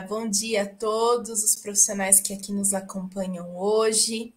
[0.00, 4.32] bom dia a todos os profissionais que aqui nos acompanham hoje.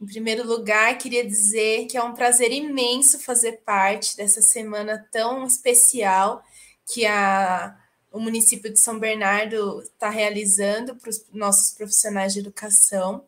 [0.00, 5.46] Em primeiro lugar, queria dizer que é um prazer imenso fazer parte dessa semana tão
[5.46, 6.42] especial
[6.86, 7.76] que a,
[8.10, 13.24] o município de São Bernardo está realizando para os nossos profissionais de educação.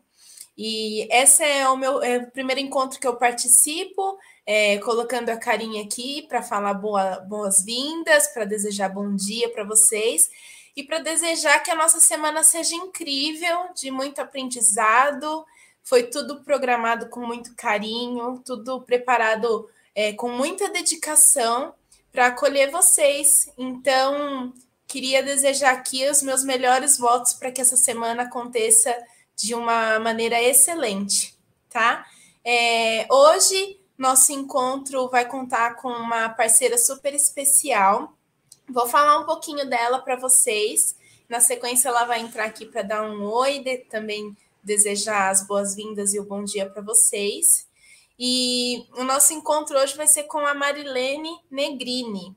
[0.57, 5.37] E esse é o meu é o primeiro encontro que eu participo, é, colocando a
[5.37, 10.29] carinha aqui para falar boa, boas-vindas, para desejar bom dia para vocês
[10.75, 15.45] e para desejar que a nossa semana seja incrível, de muito aprendizado
[15.83, 21.73] foi tudo programado com muito carinho, tudo preparado é, com muita dedicação
[22.11, 23.51] para acolher vocês.
[23.57, 24.53] Então,
[24.87, 28.95] queria desejar aqui os meus melhores votos para que essa semana aconteça
[29.35, 31.37] de uma maneira excelente,
[31.69, 32.05] tá?
[32.45, 38.17] É, hoje, nosso encontro vai contar com uma parceira super especial.
[38.69, 40.95] Vou falar um pouquinho dela para vocês.
[41.27, 46.13] Na sequência, ela vai entrar aqui para dar um oi, de, também desejar as boas-vindas
[46.13, 47.67] e o bom dia para vocês.
[48.17, 52.35] E o nosso encontro hoje vai ser com a Marilene Negrini.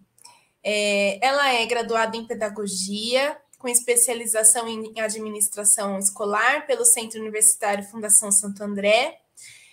[0.62, 8.32] É, ela é graduada em Pedagogia, com especialização em Administração Escolar pelo Centro Universitário Fundação
[8.32, 9.20] Santo André.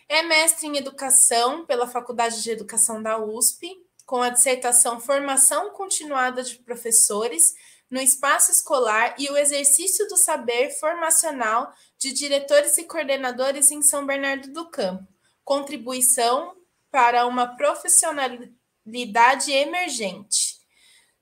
[0.08, 3.76] É mestre em Educação pela Faculdade de Educação da USP,
[4.14, 7.56] com a dissertação Formação Continuada de Professores
[7.90, 14.06] no espaço escolar e o exercício do saber formacional de diretores e coordenadores em São
[14.06, 15.12] Bernardo do Campo.
[15.44, 16.56] Contribuição
[16.92, 20.60] para uma profissionalidade emergente.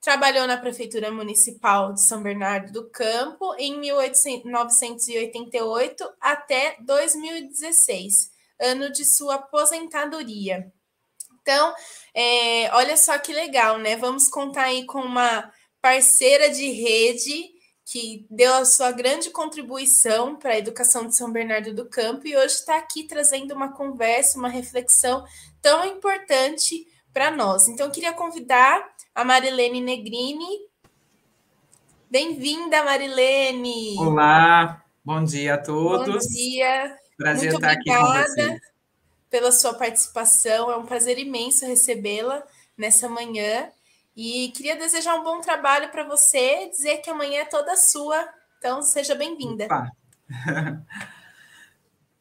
[0.02, 9.06] Trabalhou na Prefeitura Municipal de São Bernardo do Campo em 1988 até 2016, ano de
[9.06, 10.70] sua aposentadoria.
[11.42, 11.74] Então,
[12.14, 13.96] é, olha só que legal, né?
[13.96, 17.50] Vamos contar aí com uma parceira de rede
[17.84, 22.38] que deu a sua grande contribuição para a educação de São Bernardo do Campo e
[22.38, 25.26] hoje está aqui trazendo uma conversa, uma reflexão
[25.62, 27.68] tão importante para nós.
[27.68, 30.70] Então, eu queria convidar a Marilene Negrini.
[32.10, 33.98] Bem-vinda, Marilene!
[33.98, 36.26] Olá, bom dia a todos.
[36.26, 36.96] Bom dia.
[37.18, 38.71] Prazer Muito estar aqui com vocês.
[39.32, 42.44] Pela sua participação, é um prazer imenso recebê-la
[42.78, 43.70] nessa manhã.
[44.16, 48.28] E queria desejar um bom trabalho para você, dizer que amanhã é toda sua.
[48.60, 49.68] Então, seja bem-vinda.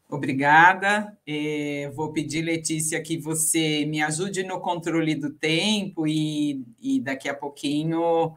[0.09, 1.19] Obrigada.
[1.27, 7.29] É, vou pedir, Letícia, que você me ajude no controle do tempo e, e daqui
[7.29, 8.37] a pouquinho,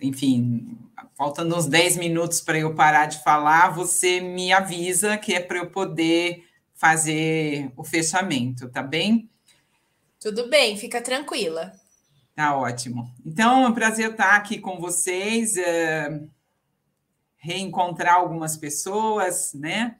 [0.00, 0.78] enfim,
[1.16, 5.58] faltando uns 10 minutos para eu parar de falar, você me avisa que é para
[5.58, 6.47] eu poder
[6.78, 9.28] fazer o fechamento, tá bem?
[10.20, 11.72] Tudo bem, fica tranquila.
[12.36, 13.12] Tá ótimo.
[13.26, 16.22] Então, é um prazer estar aqui com vocês, é,
[17.36, 19.96] reencontrar algumas pessoas, né?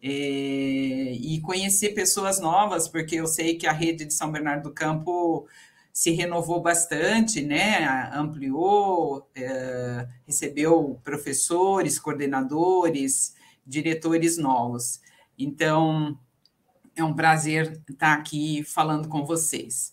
[0.00, 4.74] É, e conhecer pessoas novas, porque eu sei que a rede de São Bernardo do
[4.74, 5.48] Campo
[5.92, 7.84] se renovou bastante, né?
[8.14, 13.34] Ampliou, é, recebeu professores, coordenadores,
[13.66, 15.01] diretores novos.
[15.38, 16.18] Então,
[16.94, 19.92] é um prazer estar aqui falando com vocês.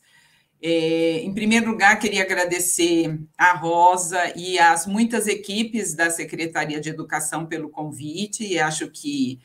[0.62, 6.90] É, em primeiro lugar, queria agradecer a Rosa e as muitas equipes da Secretaria de
[6.90, 9.40] Educação pelo convite, e acho que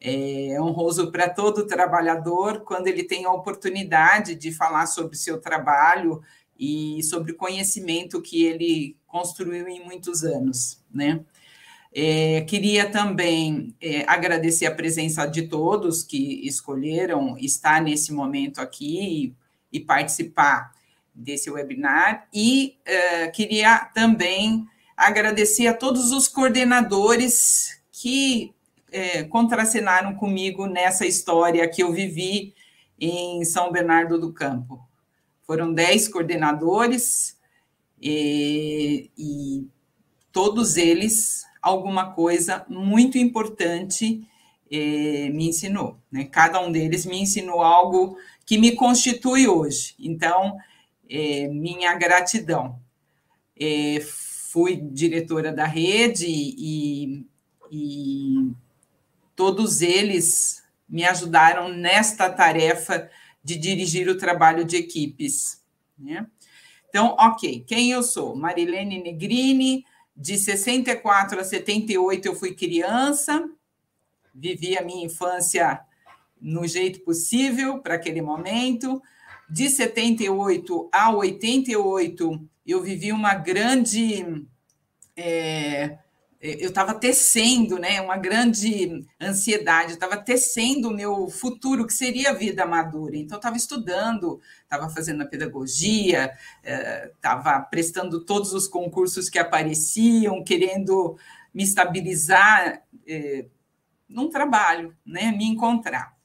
[0.00, 5.38] é honroso para todo trabalhador quando ele tem a oportunidade de falar sobre o seu
[5.38, 6.22] trabalho
[6.58, 11.20] e sobre o conhecimento que ele construiu em muitos anos, né?
[11.92, 19.34] É, queria também é, agradecer a presença de todos que escolheram estar nesse momento aqui
[19.72, 20.72] e participar
[21.14, 22.28] desse webinar.
[22.32, 24.66] E uh, queria também
[24.96, 28.54] agradecer a todos os coordenadores que
[28.92, 32.54] eh, contracenaram comigo nessa história que eu vivi
[32.98, 34.78] em São Bernardo do Campo.
[35.46, 37.38] Foram dez coordenadores
[38.00, 39.66] e, e
[40.32, 44.26] todos eles alguma coisa muito importante
[44.70, 45.98] eh, me ensinou.
[46.10, 46.24] Né?
[46.24, 48.16] Cada um deles me ensinou algo
[48.46, 49.94] que me constitui hoje.
[49.98, 50.56] Então,
[51.08, 52.80] é, minha gratidão.
[53.58, 57.26] É, fui diretora da rede e,
[57.70, 58.52] e
[59.36, 63.08] todos eles me ajudaram nesta tarefa
[63.44, 65.62] de dirigir o trabalho de equipes.
[65.98, 66.26] Né?
[66.88, 68.34] Então, ok, quem eu sou?
[68.34, 69.84] Marilene Negrini,
[70.16, 73.48] de 64 a 78 eu fui criança,
[74.34, 75.80] vivi a minha infância
[76.40, 79.02] no jeito possível para aquele momento.
[79.48, 84.46] De 78 a 88, eu vivi uma grande
[85.16, 85.98] é,
[86.40, 92.34] eu estava tecendo, né, uma grande ansiedade, estava tecendo o meu futuro, que seria a
[92.34, 93.14] vida madura.
[93.14, 96.32] Então, estava estudando, estava fazendo a pedagogia,
[97.14, 101.18] estava é, prestando todos os concursos que apareciam, querendo
[101.52, 103.44] me estabilizar é,
[104.08, 106.16] num trabalho, né, me encontrar.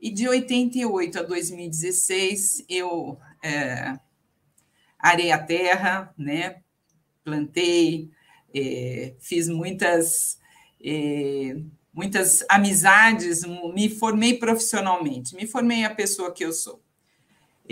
[0.00, 3.98] E de 88 a 2016, eu é,
[4.96, 6.62] arei a terra, né,
[7.24, 8.10] plantei,
[8.54, 10.38] é, fiz muitas,
[10.84, 11.56] é,
[11.92, 13.42] muitas amizades,
[13.74, 16.80] me formei profissionalmente, me formei a pessoa que eu sou.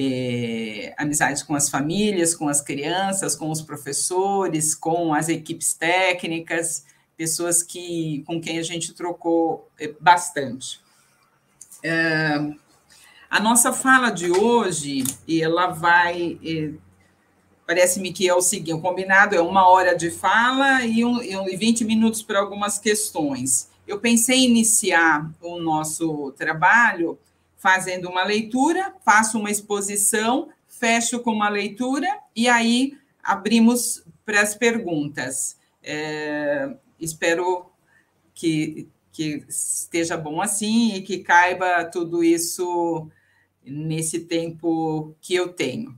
[0.01, 6.85] É, amizades com as famílias, com as crianças, com os professores, com as equipes técnicas,
[7.17, 9.69] pessoas que com quem a gente trocou
[10.01, 10.81] bastante.
[11.83, 12.37] É,
[13.29, 16.39] a nossa fala de hoje, ela vai
[17.69, 21.55] Parece-me que é o seguinte: o combinado é uma hora de fala e, um, e
[21.55, 23.69] 20 minutos para algumas questões.
[23.87, 27.19] Eu pensei em iniciar o nosso trabalho
[27.59, 34.55] fazendo uma leitura, faço uma exposição, fecho com uma leitura e aí abrimos para as
[34.55, 35.59] perguntas.
[35.83, 37.71] É, espero
[38.35, 43.11] que, que esteja bom assim e que caiba tudo isso
[43.63, 45.91] nesse tempo que eu tenho.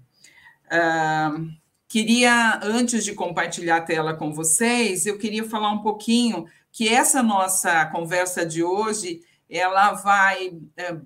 [0.67, 1.60] Uh,
[1.91, 7.21] Queria, antes de compartilhar a tela com vocês, eu queria falar um pouquinho que essa
[7.21, 10.97] nossa conversa de hoje, ela vai é,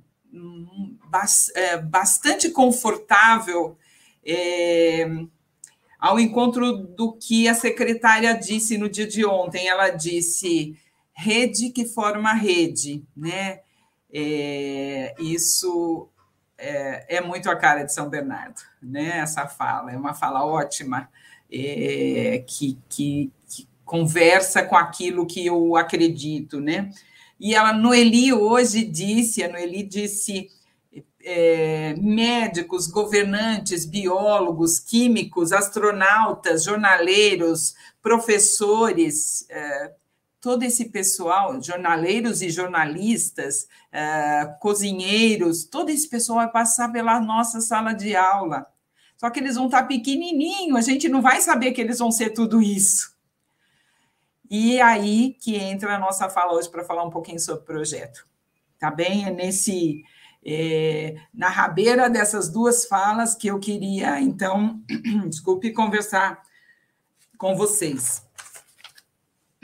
[1.55, 3.79] é, bastante confortável
[4.27, 5.09] é,
[5.99, 9.67] ao encontro do que a secretária disse no dia de ontem.
[9.67, 10.77] Ela disse
[11.15, 13.61] rede que forma rede, né?
[14.13, 16.11] É, isso
[16.59, 19.19] é, é, muito a cara de São Bernardo, né?
[19.19, 21.09] Essa fala é uma fala ótima
[21.51, 26.91] é, que, que, que, conversa com aquilo que eu acredito, né?
[27.39, 30.49] E a Noeli hoje disse, a Noeli disse
[31.23, 39.93] é, médicos, governantes, biólogos, químicos, astronautas, jornaleiros, professores, é,
[40.45, 47.63] todo esse pessoal, jornaleiros e jornalistas, uh, cozinheiros, todo esse pessoal vai passar pela nossa
[47.63, 48.67] sala de aula.
[49.17, 52.29] Só que eles vão estar pequenininho, a gente não vai saber que eles vão ser
[52.29, 53.17] tudo isso.
[54.51, 58.29] E aí que entra a nossa fala hoje para falar um pouquinho sobre o projeto.
[58.79, 59.25] Tá bem?
[59.25, 60.05] É nesse
[60.45, 64.79] é, na rabeira dessas duas falas que eu queria, então,
[65.27, 66.43] desculpe, conversar
[67.39, 68.23] com vocês.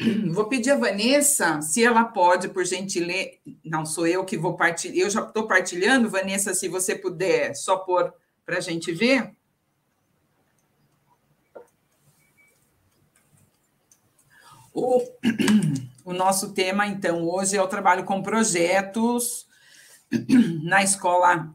[0.33, 3.33] Vou pedir a Vanessa se ela pode, por gentileza.
[3.65, 4.97] Não, sou eu que vou partilhar.
[4.97, 8.13] Eu já estou partilhando, Vanessa, se você puder só pôr
[8.45, 9.35] para a gente ver.
[14.73, 15.03] O,
[16.05, 19.47] o nosso tema, então, hoje é o trabalho com projetos
[20.65, 21.53] na escola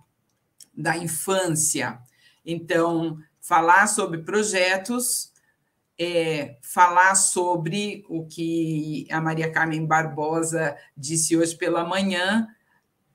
[0.76, 2.00] da infância.
[2.46, 5.32] Então, falar sobre projetos
[5.98, 12.48] é, falar sobre o que a Maria Carmen Barbosa disse hoje pela manhã,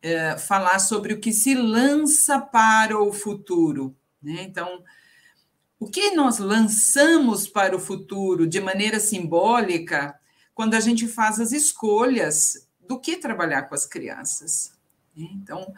[0.02, 3.94] é, falar sobre o que se lança para o futuro.
[4.22, 4.42] Né?
[4.42, 4.82] Então,
[5.78, 10.18] o que nós lançamos para o futuro de maneira simbólica
[10.54, 14.72] quando a gente faz as escolhas do que trabalhar com as crianças.
[15.16, 15.28] Né?
[15.34, 15.72] Então,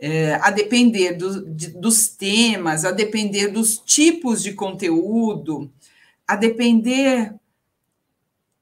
[0.00, 5.70] é, a depender do, de, dos temas, a depender dos tipos de conteúdo,
[6.30, 7.34] a depender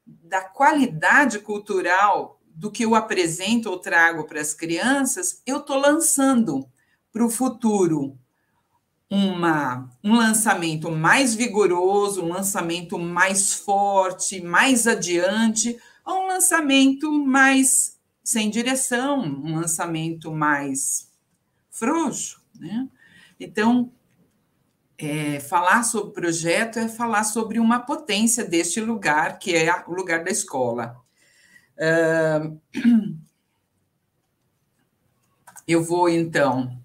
[0.06, 6.66] da qualidade cultural do que eu apresento ou trago para as crianças, eu estou lançando
[7.12, 8.18] para o futuro
[9.10, 17.98] uma, um lançamento mais vigoroso, um lançamento mais forte, mais adiante, ou um lançamento mais
[18.24, 21.10] sem direção, um lançamento mais
[21.70, 22.40] frouxo.
[22.58, 22.88] Né?
[23.38, 23.92] Então,
[24.98, 30.24] é, falar sobre projeto é falar sobre uma potência deste lugar, que é o lugar
[30.24, 31.00] da escola.
[31.76, 32.60] Uh,
[35.68, 36.76] eu vou, então,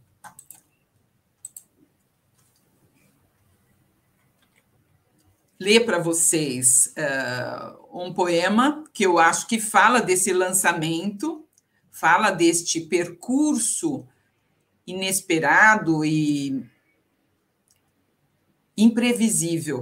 [5.59, 11.47] ler para vocês uh, um poema que eu acho que fala desse lançamento,
[11.89, 14.07] fala deste percurso
[14.85, 16.63] inesperado e
[18.77, 19.81] imprevisível,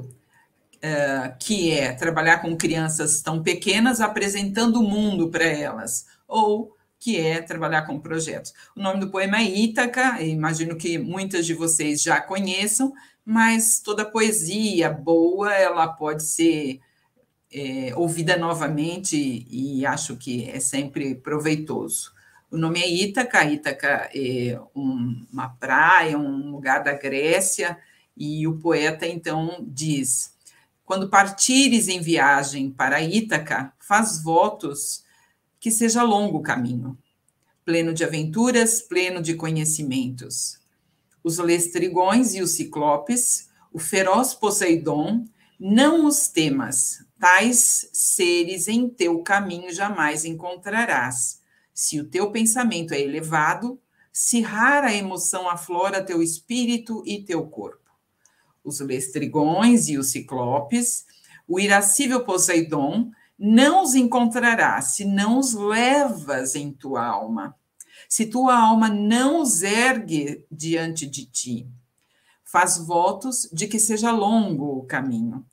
[0.78, 7.20] uh, que é trabalhar com crianças tão pequenas, apresentando o mundo para elas, ou que
[7.20, 8.54] é trabalhar com projetos.
[8.76, 12.94] O nome do poema é Ítaca, imagino que muitas de vocês já conheçam,
[13.26, 16.80] mas toda poesia boa, ela pode ser
[17.52, 22.12] é, ouvida novamente e acho que é sempre proveitoso.
[22.52, 27.78] O nome é Ítaca, Ítaca é um, uma praia, um lugar da Grécia,
[28.22, 30.36] e o poeta então diz:
[30.86, 35.04] Quando partires em viagem para Ítaca, faz votos
[35.60, 36.96] que seja longo o caminho,
[37.66, 40.60] pleno de aventuras, pleno de conhecimentos.
[41.24, 45.26] Os lestrigões e os ciclopes, o feroz Poseidon,
[45.60, 51.42] não os temas, tais seres em teu caminho jamais encontrarás
[51.74, 53.80] se o teu pensamento é elevado,
[54.14, 57.81] se rara emoção aflora teu espírito e teu corpo.
[58.64, 61.06] Os lestrigões e os ciclopes,
[61.48, 67.56] o irascível Poseidon, não os encontrarás se não os levas em tua alma,
[68.08, 71.68] se tua alma não os ergue diante de ti.
[72.44, 75.44] Faz votos de que seja longo o caminho,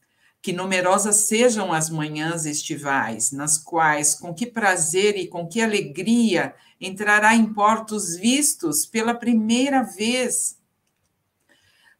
[0.42, 6.54] que numerosas sejam as manhãs estivais, nas quais, com que prazer e com que alegria,
[6.80, 10.57] entrará em portos vistos pela primeira vez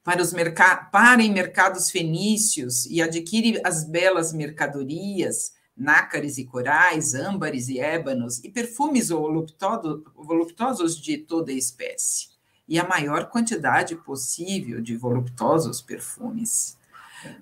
[0.09, 0.59] para, os merc
[0.91, 8.43] para em mercados fenícios e adquire as belas mercadorias, nácares e corais, âmbares e ébanos,
[8.43, 12.29] e perfumes voluptuosos de toda espécie,
[12.67, 16.79] e a maior quantidade possível de voluptuosos perfumes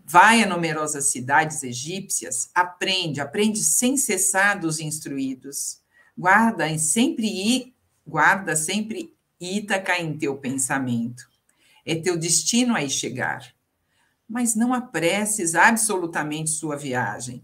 [0.05, 5.81] Vai a numerosas cidades egípcias, aprende, aprende sem cessar dos instruídos.
[6.19, 7.73] Guarda em sempre
[8.05, 11.36] guarda sempre Ítaca em teu pensamento.
[11.87, 13.55] É teu destino aí chegar.
[14.29, 17.43] Mas não apresses absolutamente sua viagem.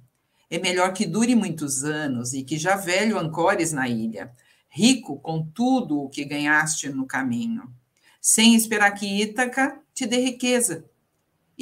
[0.50, 4.30] É melhor que dure muitos anos e que já velho ancores na ilha,
[4.68, 7.72] rico com tudo o que ganhaste no caminho,
[8.20, 10.84] sem esperar que Ítaca te dê riqueza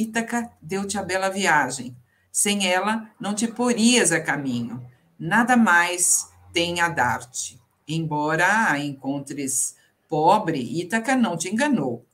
[0.00, 1.96] Ítaca deu-te a bela viagem.
[2.32, 4.82] Sem ela, não te porias a caminho.
[5.18, 7.60] Nada mais tem a dar-te.
[7.87, 9.76] Embora a encontres
[10.08, 12.06] pobre, Ítaca não te enganou.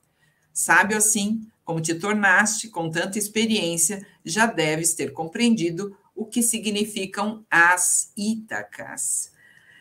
[0.56, 7.44] Sábio assim, como te tornaste com tanta experiência, já deves ter compreendido o que significam
[7.50, 9.32] as Ítacas.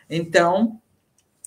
[0.09, 0.81] Então,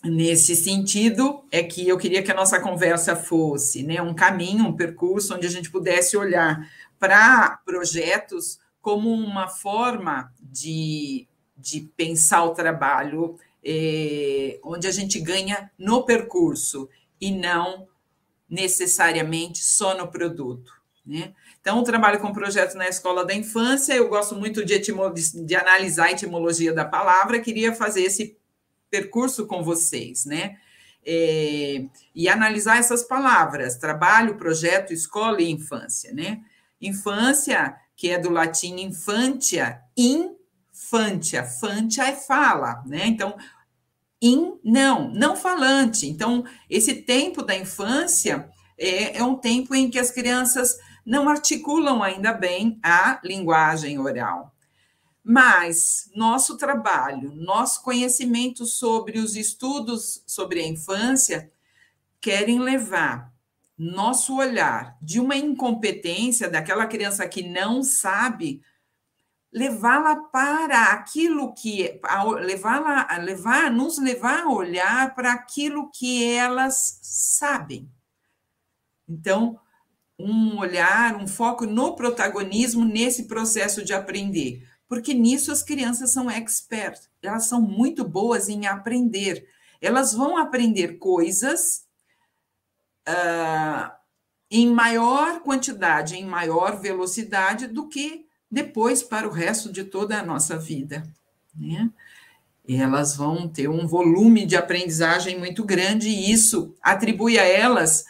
[0.02, 4.72] nesse sentido é que eu queria que a nossa conversa fosse né, um caminho, um
[4.72, 6.66] percurso onde a gente pudesse olhar
[6.98, 15.70] para projetos como uma forma de, de pensar o trabalho, é, onde a gente ganha
[15.78, 16.88] no percurso
[17.20, 17.87] e não
[18.48, 20.72] necessariamente só no produto.
[21.04, 21.32] Né?
[21.60, 25.56] Então, eu trabalho com projetos na escola da infância, eu gosto muito de, de, de
[25.56, 28.36] analisar a etimologia da palavra, queria fazer esse
[28.90, 30.56] percurso com vocês, né?
[31.04, 36.42] É, e analisar essas palavras: trabalho, projeto, escola e infância, né?
[36.80, 43.06] Infância, que é do latim infantia, infantia, fantia é fala, né?
[43.06, 43.36] Então,
[44.20, 46.06] in, não, não falante.
[46.06, 52.02] Então, esse tempo da infância é, é um tempo em que as crianças não articulam
[52.02, 54.54] ainda bem a linguagem oral.
[55.24, 61.50] Mas nosso trabalho, nosso conhecimento sobre os estudos sobre a infância
[62.20, 63.32] querem levar
[63.76, 68.60] nosso olhar de uma incompetência daquela criança que não sabe
[69.52, 72.00] levá-la para aquilo que
[72.40, 77.90] levá-la levar nos levar a olhar para aquilo que elas sabem.
[79.08, 79.58] Então,
[80.18, 86.30] um olhar, um foco no protagonismo nesse processo de aprender porque nisso as crianças são
[86.30, 89.46] expert, elas são muito boas em aprender.
[89.80, 91.86] Elas vão aprender coisas
[93.06, 93.92] uh,
[94.50, 100.24] em maior quantidade, em maior velocidade do que depois para o resto de toda a
[100.24, 101.02] nossa vida.
[101.54, 101.90] Né?
[102.68, 108.04] Elas vão ter um volume de aprendizagem muito grande e isso atribui a elas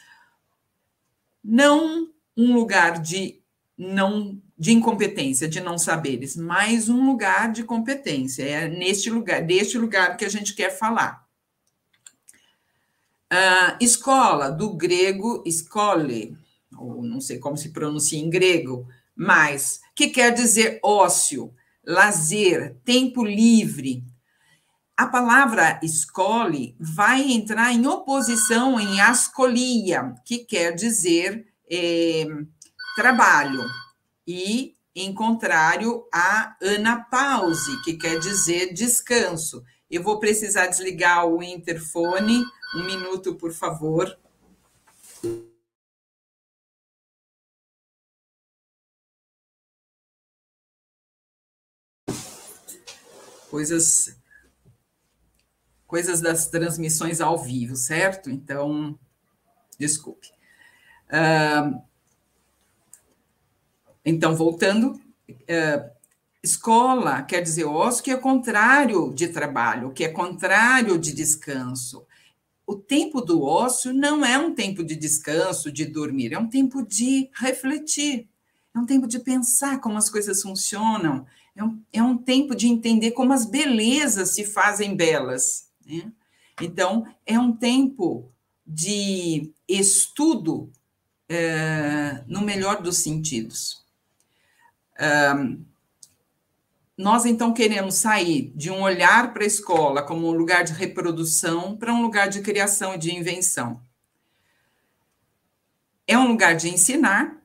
[1.42, 3.40] não um lugar de
[3.76, 8.42] não de incompetência, de não saberes, mas um lugar de competência.
[8.42, 11.24] É neste lugar, deste lugar que a gente quer falar.
[13.32, 16.36] Uh, escola, do grego escole,
[16.76, 21.52] ou não sei como se pronuncia em grego, mas que quer dizer ócio,
[21.84, 24.04] lazer, tempo livre.
[24.96, 32.26] A palavra escole vai entrar em oposição em ascolia, que quer dizer eh,
[32.94, 33.64] trabalho
[34.24, 39.64] e em contrário a anapause, que quer dizer descanso.
[39.90, 42.44] Eu vou precisar desligar o interfone.
[42.76, 44.16] Um minuto, por favor.
[53.50, 54.16] Coisas
[55.86, 58.30] coisas das transmissões ao vivo, certo?
[58.30, 58.96] Então,
[59.78, 60.28] desculpe.
[61.08, 61.82] Uh,
[64.04, 65.90] então, voltando, uh,
[66.42, 72.06] escola quer dizer ócio, que é contrário de trabalho, que é contrário de descanso.
[72.66, 76.86] O tempo do ócio não é um tempo de descanso, de dormir, é um tempo
[76.86, 78.28] de refletir,
[78.74, 81.26] é um tempo de pensar como as coisas funcionam,
[81.58, 85.68] é um, é um tempo de entender como as belezas se fazem belas.
[85.84, 86.12] Né?
[86.62, 88.30] Então, é um tempo
[88.64, 90.70] de estudo
[91.28, 93.84] é, no melhor dos sentidos.
[95.36, 95.64] Um,
[96.96, 101.76] nós então queremos sair de um olhar para a escola como um lugar de reprodução
[101.76, 103.80] para um lugar de criação e de invenção.
[106.06, 107.36] É um lugar de ensinar,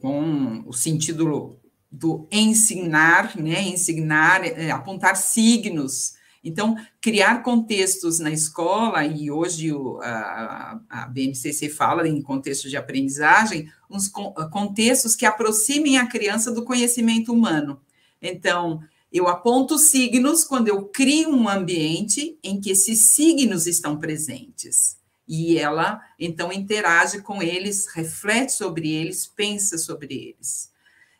[0.00, 1.58] com o sentido
[1.90, 3.62] do ensinar, né?
[3.62, 6.14] Ensinar, é, apontar signos.
[6.44, 12.76] Então, criar contextos na escola, e hoje o, a, a BNCC fala em contexto de
[12.76, 17.80] aprendizagem, uns contextos que aproximem a criança do conhecimento humano
[18.20, 18.80] então,
[19.12, 24.98] eu aponto signos quando eu crio um ambiente em que esses signos estão presentes.
[25.26, 30.70] E ela, então, interage com eles, reflete sobre eles, pensa sobre eles.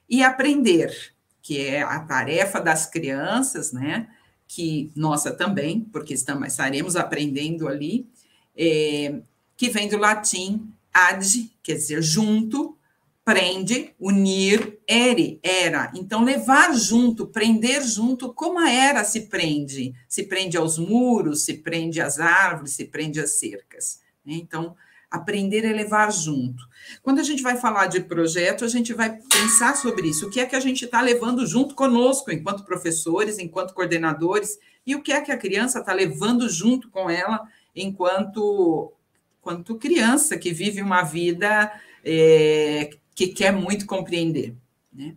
[0.08, 4.08] E aprender, que é a tarefa das crianças, né?
[4.46, 8.08] Que nossa também, porque estamos, estaremos aprendendo ali,
[8.56, 9.20] é,
[9.56, 12.78] que vem do latim ad, quer dizer junto,
[13.28, 15.92] prende, unir, ere, era.
[15.94, 19.92] Então, levar junto, prender junto, como a era se prende?
[20.08, 24.00] Se prende aos muros, se prende às árvores, se prende às cercas.
[24.24, 24.32] Né?
[24.36, 24.74] Então,
[25.10, 26.62] aprender é levar junto.
[27.02, 30.26] Quando a gente vai falar de projeto, a gente vai pensar sobre isso.
[30.26, 34.94] O que é que a gente está levando junto conosco, enquanto professores, enquanto coordenadores, e
[34.94, 37.40] o que é que a criança está levando junto com ela,
[37.74, 38.92] enquanto,
[39.40, 41.72] enquanto criança que vive uma vida
[42.04, 44.54] é, que quer muito compreender.
[44.92, 45.14] Né?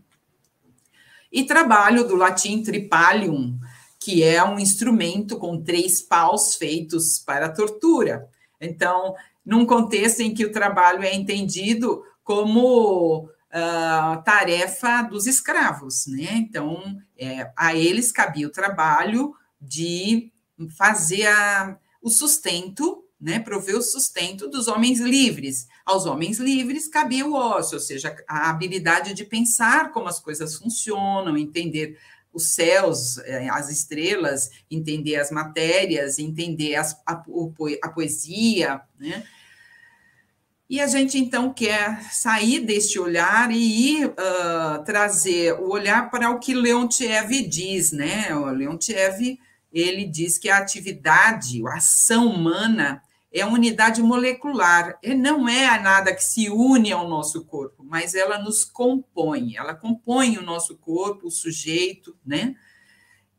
[1.31, 3.57] E trabalho do latim tripalium,
[3.99, 8.27] que é um instrumento com três paus feitos para tortura.
[8.59, 16.33] Então, num contexto em que o trabalho é entendido como uh, tarefa dos escravos, né?
[16.33, 20.31] Então, é, a eles cabia o trabalho de
[20.77, 25.67] fazer a, o sustento né, prover o sustento dos homens livres.
[25.85, 30.55] Aos homens livres cabia o ócio, ou seja, a habilidade de pensar como as coisas
[30.55, 31.99] funcionam, entender
[32.33, 37.21] os céus, eh, as estrelas, entender as matérias, entender as, a,
[37.83, 39.23] a, poesia, né?
[40.69, 46.29] E a gente então quer sair deste olhar e ir uh, trazer o olhar para
[46.29, 48.33] o que Leontiev diz, né?
[48.33, 49.37] O Leontiev
[49.73, 53.01] ele diz que a atividade, a ação humana
[53.33, 58.37] é unidade molecular, e não é nada que se une ao nosso corpo, mas ela
[58.37, 62.55] nos compõe, ela compõe o nosso corpo, o sujeito, né?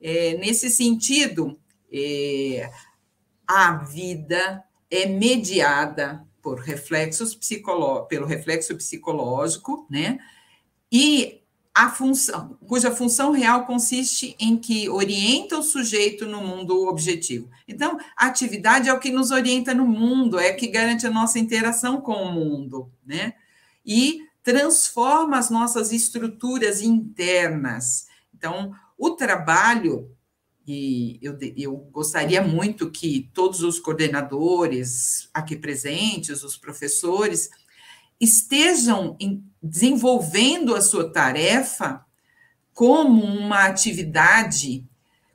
[0.01, 1.61] É, nesse sentido,
[1.93, 2.71] é,
[3.47, 10.19] a vida é mediada por reflexos psicoló pelo reflexo psicológico, né?
[10.91, 11.42] E
[11.75, 17.49] a função, cuja função real consiste em que orienta o sujeito no mundo objetivo.
[17.67, 21.39] Então, a atividade é o que nos orienta no mundo, é que garante a nossa
[21.39, 23.35] interação com o mundo, né?
[23.85, 28.07] E transforma as nossas estruturas internas.
[28.35, 30.11] Então, o trabalho,
[30.67, 37.49] e eu, eu gostaria muito que todos os coordenadores aqui presentes, os professores,
[38.23, 39.17] estejam
[39.61, 42.07] desenvolvendo a sua tarefa
[42.73, 44.87] como uma atividade,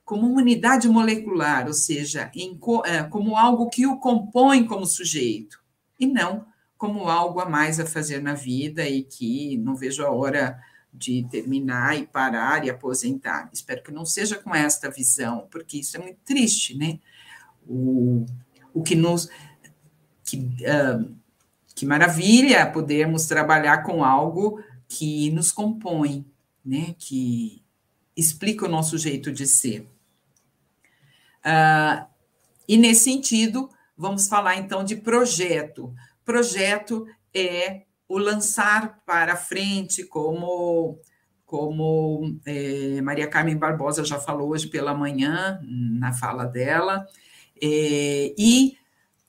[0.05, 5.59] como uma unidade molecular, ou seja, em, é, como algo que o compõe como sujeito,
[5.99, 6.45] e não
[6.77, 10.57] como algo a mais a fazer na vida e que não vejo a hora
[10.93, 13.49] de terminar e parar e aposentar.
[13.51, 16.99] Espero que não seja com esta visão, porque isso é muito triste, né?
[17.67, 18.25] O,
[18.73, 19.29] o que nos.
[20.23, 21.16] Que, uh,
[21.77, 24.59] que maravilha podermos trabalhar com algo
[24.89, 26.25] que nos compõe,
[26.65, 26.95] né?
[26.97, 27.63] Que
[28.15, 29.87] explica o nosso jeito de ser.
[31.45, 32.03] Uh,
[32.67, 35.93] e nesse sentido, vamos falar então de projeto.
[36.25, 40.99] Projeto é o lançar para frente, como
[41.45, 47.07] como é, Maria Carmen Barbosa já falou hoje pela manhã na fala dela,
[47.61, 48.77] é, e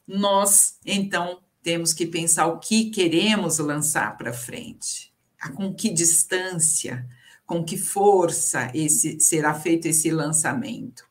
[0.06, 5.12] nós então temos que pensar o que queremos lançar para frente,
[5.54, 7.06] com que distância,
[7.44, 11.04] com que força esse será feito esse lançamento.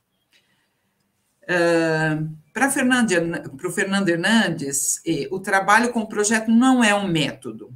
[1.43, 7.71] Uh, Para o Fernando Hernandes, eh, o trabalho com o projeto não é um método.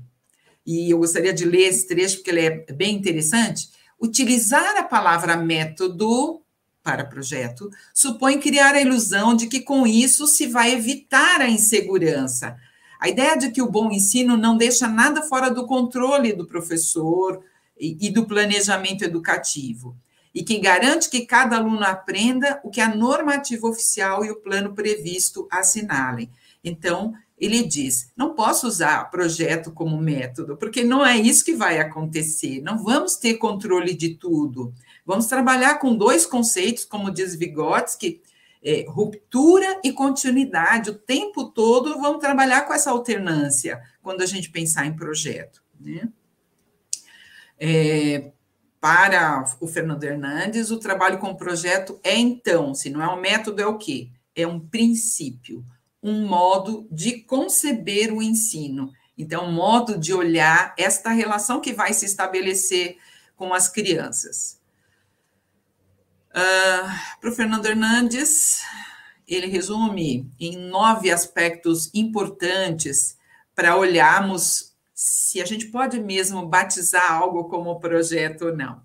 [0.65, 3.70] E eu gostaria de ler esse trecho, porque ele é bem interessante.
[4.02, 6.41] Utilizar a palavra método
[6.82, 12.58] para projeto supõe criar a ilusão de que com isso se vai evitar a insegurança.
[13.01, 17.43] A ideia de que o bom ensino não deixa nada fora do controle do professor
[17.79, 19.97] e, e do planejamento educativo
[20.33, 24.73] e que garante que cada aluno aprenda o que a normativa oficial e o plano
[24.73, 26.29] previsto assinalem.
[26.63, 31.79] Então, ele diz: não posso usar projeto como método, porque não é isso que vai
[31.79, 32.61] acontecer.
[32.61, 34.71] Não vamos ter controle de tudo.
[35.03, 38.21] Vamos trabalhar com dois conceitos, como diz Vygotsky,
[38.63, 40.91] é, ruptura e continuidade.
[40.91, 45.63] O tempo todo vamos trabalhar com essa alternância quando a gente pensar em projeto.
[45.80, 46.08] Né?
[47.60, 48.32] É,
[48.80, 53.62] para o Fernando Hernandes, o trabalho com projeto é então, se não é um método,
[53.62, 54.10] é o quê?
[54.36, 55.63] É um princípio,
[56.02, 58.91] um modo de conceber o ensino.
[59.17, 62.97] Então, um modo de olhar esta relação que vai se estabelecer
[63.36, 64.61] com as crianças.
[66.32, 68.62] Uh, para o Fernando Hernandes,
[69.28, 73.17] ele resume em nove aspectos importantes
[73.54, 78.82] para olharmos se a gente pode mesmo batizar algo como projeto ou não.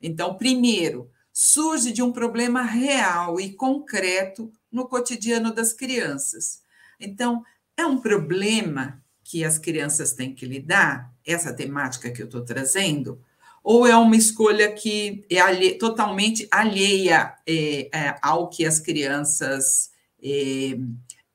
[0.00, 6.62] Então, primeiro, surge de um problema real e concreto no cotidiano das crianças.
[6.98, 7.44] Então,
[7.76, 13.22] é um problema que as crianças têm que lidar, essa temática que eu estou trazendo,
[13.62, 19.90] ou é uma escolha que é alhe totalmente alheia é, é, ao que as crianças
[20.22, 20.78] é,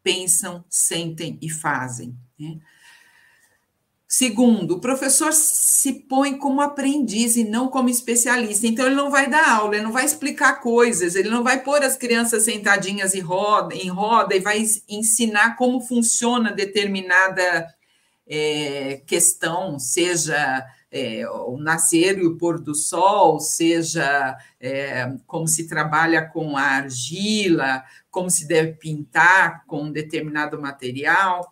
[0.03, 2.15] pensam, sentem e fazem.
[2.39, 2.57] Né?
[4.15, 8.67] Segundo, o professor se põe como aprendiz e não como especialista.
[8.67, 11.81] Então, ele não vai dar aula, ele não vai explicar coisas, ele não vai pôr
[11.81, 17.73] as crianças sentadinhas em roda, em roda e vai ensinar como funciona determinada
[18.27, 25.67] é, questão, seja é, o nascer e o pôr do sol, seja é, como se
[25.67, 31.51] trabalha com a argila, como se deve pintar com um determinado material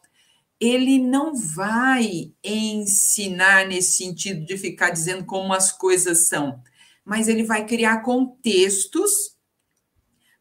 [0.61, 6.61] ele não vai ensinar nesse sentido de ficar dizendo como as coisas são,
[7.03, 9.35] mas ele vai criar contextos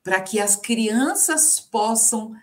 [0.05, 2.35] para que as crianças possam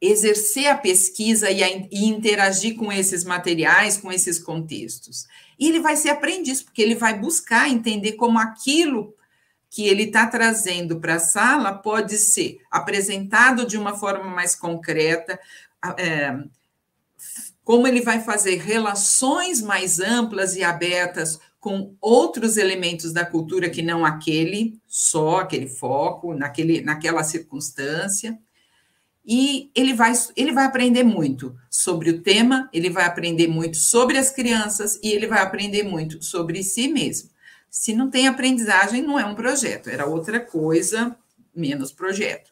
[0.00, 5.26] exercer a pesquisa e, a, e, interagir com esses materiais, com esses contextos.
[5.60, 9.14] E ele vai ser aprendiz, porque ele vai buscar entender como aquilo
[9.68, 15.38] que ele está trazendo para a sala pode ser apresentado de uma forma mais concreta,
[15.98, 16.36] é,
[17.62, 23.82] como ele vai fazer relações mais amplas e abertas com outros elementos da cultura que
[23.82, 28.36] não aquele, só aquele foco, naquele, naquela circunstância.
[29.32, 34.18] E ele vai, ele vai aprender muito sobre o tema, ele vai aprender muito sobre
[34.18, 37.30] as crianças e ele vai aprender muito sobre si mesmo.
[37.70, 41.16] Se não tem aprendizagem, não é um projeto, era outra coisa,
[41.54, 42.50] menos projeto.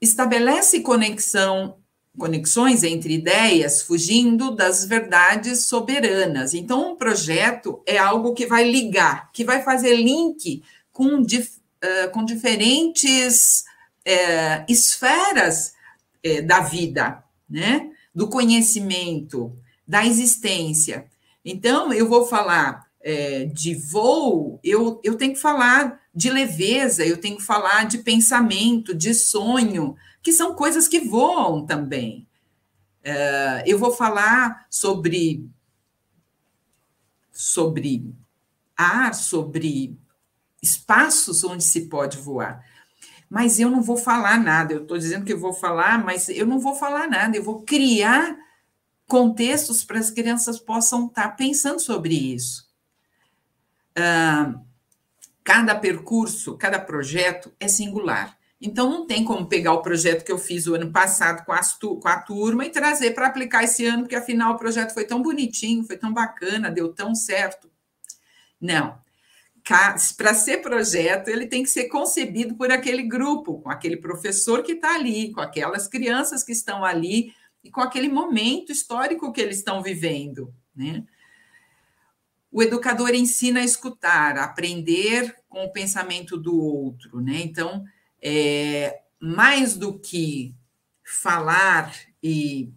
[0.00, 1.76] Estabelece conexão
[2.18, 6.52] conexões entre ideias, fugindo das verdades soberanas.
[6.52, 11.52] Então, um projeto é algo que vai ligar, que vai fazer link com, dif,
[12.12, 13.64] com diferentes
[14.06, 15.74] uh, esferas
[16.26, 17.90] uh, da vida, né?
[18.14, 21.06] do conhecimento, da existência.
[21.44, 22.88] Então, eu vou falar
[23.54, 28.94] de voo, eu, eu tenho que falar de leveza, eu tenho que falar de pensamento,
[28.94, 32.26] de sonho, que são coisas que voam também.
[33.00, 35.48] Uh, eu vou falar sobre
[37.32, 38.14] sobre
[38.76, 39.96] ar, sobre
[40.62, 42.62] espaços onde se pode voar.
[43.30, 44.74] Mas eu não vou falar nada.
[44.74, 47.36] Eu estou dizendo que vou falar, mas eu não vou falar nada.
[47.36, 48.36] Eu vou criar
[49.06, 52.68] contextos para as crianças possam estar pensando sobre isso.
[55.44, 58.36] Cada percurso, cada projeto é singular.
[58.60, 61.72] Então, não tem como pegar o projeto que eu fiz o ano passado com, as,
[61.72, 65.22] com a turma e trazer para aplicar esse ano, porque afinal o projeto foi tão
[65.22, 67.70] bonitinho, foi tão bacana, deu tão certo.
[68.60, 68.98] Não.
[69.64, 74.72] Para ser projeto, ele tem que ser concebido por aquele grupo, com aquele professor que
[74.72, 79.58] está ali, com aquelas crianças que estão ali e com aquele momento histórico que eles
[79.58, 80.52] estão vivendo.
[80.74, 81.04] Né?
[82.50, 87.20] O educador ensina a escutar, a aprender com o pensamento do outro.
[87.20, 87.40] Né?
[87.42, 87.84] Então,
[88.22, 90.54] é, mais do que
[91.04, 92.72] falar e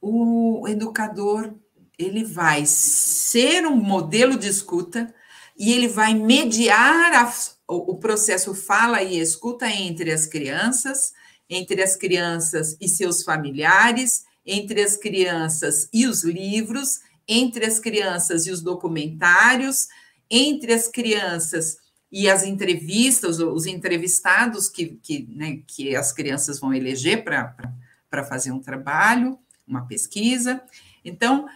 [0.00, 1.54] o educador
[1.98, 5.14] ele vai ser um modelo de escuta
[5.58, 7.34] e ele vai mediar a,
[7.68, 11.12] o, o processo fala e escuta entre as crianças,
[11.48, 18.46] entre as crianças e seus familiares, entre as crianças e os livros, entre as crianças
[18.46, 19.88] e os documentários,
[20.30, 21.76] entre as crianças
[22.10, 28.50] e as entrevistas, os entrevistados que, que, né, que as crianças vão eleger para fazer
[28.50, 30.62] um trabalho, uma pesquisa.
[31.04, 31.48] Então,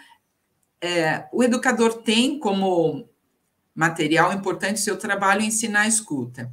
[0.80, 3.08] é, o educador tem como
[3.76, 6.50] material importante seu trabalho ensinar a escuta.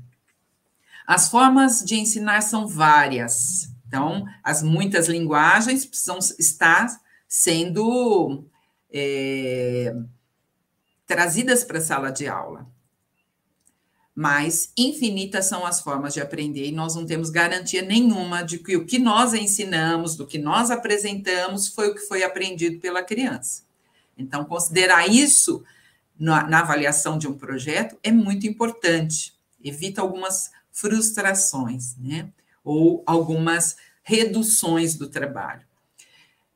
[1.08, 3.70] As formas de ensinar são várias.
[3.88, 6.88] Então, as muitas linguagens precisam estar
[7.28, 8.44] sendo
[8.92, 9.96] é,
[11.08, 12.68] trazidas para a sala de aula.
[14.16, 18.76] Mas infinitas são as formas de aprender e nós não temos garantia nenhuma de que
[18.76, 23.64] o que nós ensinamos, do que nós apresentamos, foi o que foi aprendido pela criança.
[24.18, 25.64] Então, considerar isso
[26.24, 32.30] na, na avaliação de um projeto é muito importante, evita algumas frustrações, né?
[32.64, 35.64] Ou algumas reduções do trabalho.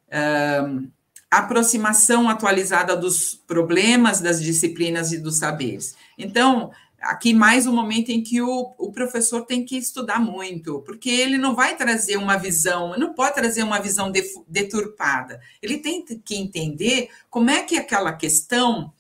[0.10, 0.90] Um,
[1.30, 5.98] aproximação atualizada dos problemas, das disciplinas e dos saberes.
[6.18, 11.10] Então, aqui mais um momento em que o, o, professor tem que estudar muito, porque
[11.10, 14.10] ele não vai trazer uma visão, não pode trazer uma visão
[14.48, 15.42] deturpada.
[15.62, 18.94] Ele tem que entender como é que aquela questão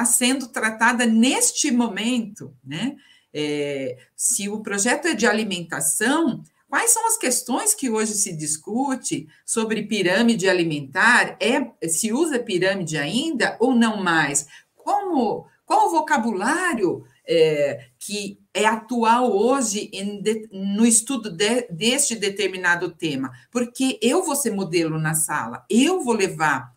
[0.00, 2.96] está sendo tratada neste momento, né?
[3.32, 9.28] É, se o projeto é de alimentação, quais são as questões que hoje se discute
[9.44, 11.36] sobre pirâmide alimentar?
[11.38, 14.46] É se usa pirâmide ainda ou não mais?
[14.74, 19.88] Como qual o vocabulário é, que é atual hoje
[20.20, 23.30] de, no estudo de, deste determinado tema?
[23.52, 26.74] Porque eu vou ser modelo na sala, eu vou levar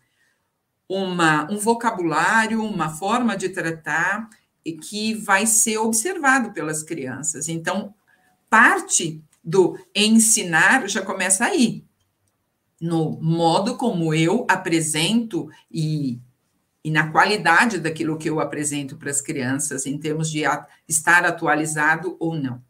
[0.88, 4.28] uma, um vocabulário, uma forma de tratar
[4.82, 7.48] que vai ser observado pelas crianças.
[7.48, 7.94] Então,
[8.48, 11.84] parte do ensinar já começa aí,
[12.80, 16.18] no modo como eu apresento e,
[16.82, 20.44] e na qualidade daquilo que eu apresento para as crianças, em termos de
[20.88, 22.62] estar atualizado ou não.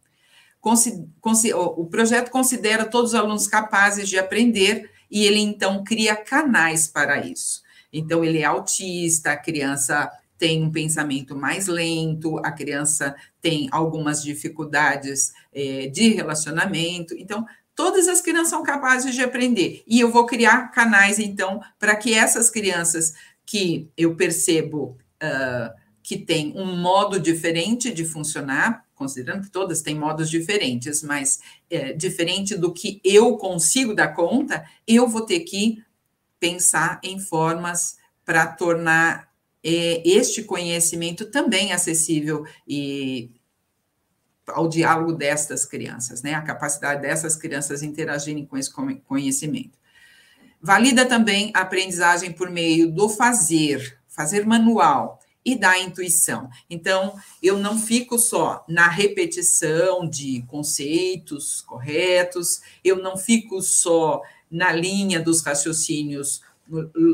[1.77, 7.25] O projeto considera todos os alunos capazes de aprender e ele então cria canais para
[7.25, 7.64] isso.
[7.97, 14.23] Então, ele é autista, a criança tem um pensamento mais lento, a criança tem algumas
[14.23, 17.15] dificuldades é, de relacionamento.
[17.17, 19.83] Então, todas as crianças são capazes de aprender.
[19.87, 23.15] E eu vou criar canais, então, para que essas crianças
[23.47, 29.95] que eu percebo uh, que têm um modo diferente de funcionar, considerando que todas têm
[29.95, 35.83] modos diferentes, mas é, diferente do que eu consigo dar conta, eu vou ter que
[36.45, 39.31] pensar em formas para tornar
[39.65, 43.31] é, este conhecimento também acessível e
[44.47, 46.35] ao diálogo destas crianças, né?
[46.35, 48.71] A capacidade dessas crianças interagirem com esse
[49.07, 49.79] conhecimento.
[50.61, 56.51] Valida também a aprendizagem por meio do fazer, fazer manual e da intuição.
[56.69, 64.21] Então, eu não fico só na repetição de conceitos corretos, eu não fico só
[64.55, 66.41] na linha dos raciocínios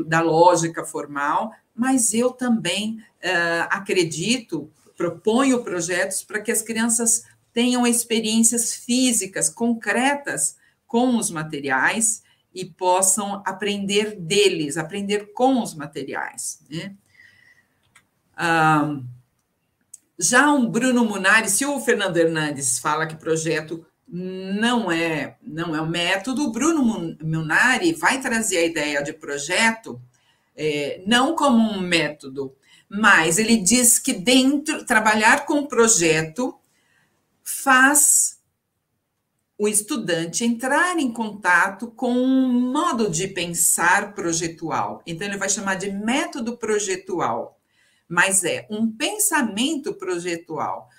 [0.05, 7.85] da lógica formal, mas eu também uh, acredito, proponho projetos para que as crianças tenham
[7.85, 10.55] experiências físicas concretas
[10.87, 12.21] com os materiais
[12.53, 16.59] e possam aprender deles, aprender com os materiais.
[16.69, 16.95] Né?
[20.19, 25.81] Já o Bruno Munari, se o Fernando Hernandes fala que projeto não é não é
[25.81, 26.43] um método.
[26.43, 30.01] O Bruno Munari vai trazer a ideia de projeto
[30.55, 32.53] é, não como um método,
[32.89, 36.59] mas ele diz que dentro trabalhar com projeto
[37.41, 38.39] faz
[39.57, 45.01] o estudante entrar em contato com um modo de pensar projetual.
[45.05, 47.57] Então ele vai chamar de método projetual,
[48.09, 50.89] mas é um pensamento projetual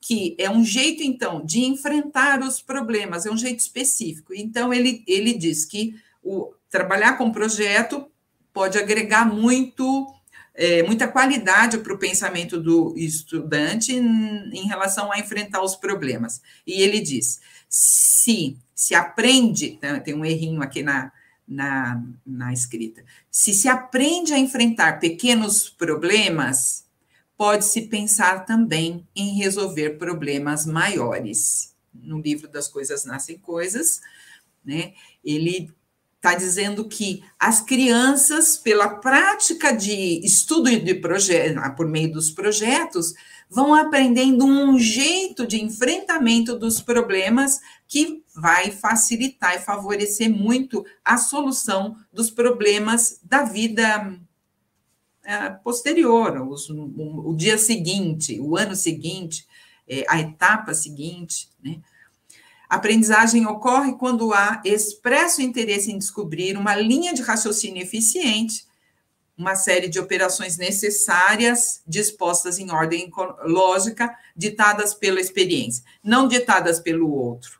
[0.00, 4.32] que é um jeito, então, de enfrentar os problemas, é um jeito específico.
[4.34, 8.06] Então, ele, ele diz que o, trabalhar com projeto
[8.52, 10.06] pode agregar muito,
[10.54, 16.40] é, muita qualidade para o pensamento do estudante em, em relação a enfrentar os problemas.
[16.66, 21.12] E ele diz: se se aprende, né, tem um errinho aqui na,
[21.46, 26.86] na, na escrita, se se aprende a enfrentar pequenos problemas,
[27.40, 31.74] pode-se pensar também em resolver problemas maiores.
[31.90, 34.02] No livro das Coisas Nascem Coisas,
[34.62, 34.92] né,
[35.24, 35.72] ele
[36.16, 43.14] está dizendo que as crianças, pela prática de estudo de projeto, por meio dos projetos,
[43.48, 51.16] vão aprendendo um jeito de enfrentamento dos problemas que vai facilitar e favorecer muito a
[51.16, 54.20] solução dos problemas da vida
[55.62, 59.46] posterior, os, o, o, dia seguinte, o ano seguinte,
[59.88, 61.80] é, a etapa seguinte, né?
[62.68, 68.64] A aprendizagem ocorre quando há expresso interesse em descobrir uma linha de raciocínio eficiente,
[69.36, 73.10] uma série de operações necessárias, dispostas em ordem
[73.44, 77.58] lógica, ditadas pela experiência, não ditadas pelo outro.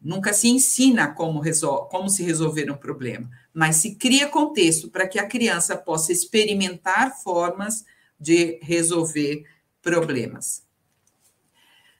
[0.00, 1.42] Nunca se ensina como,
[1.90, 7.16] como se resolver um problema, mas se cria contexto para que a criança possa experimentar
[7.22, 7.86] formas
[8.20, 9.44] de resolver
[9.80, 10.62] problemas.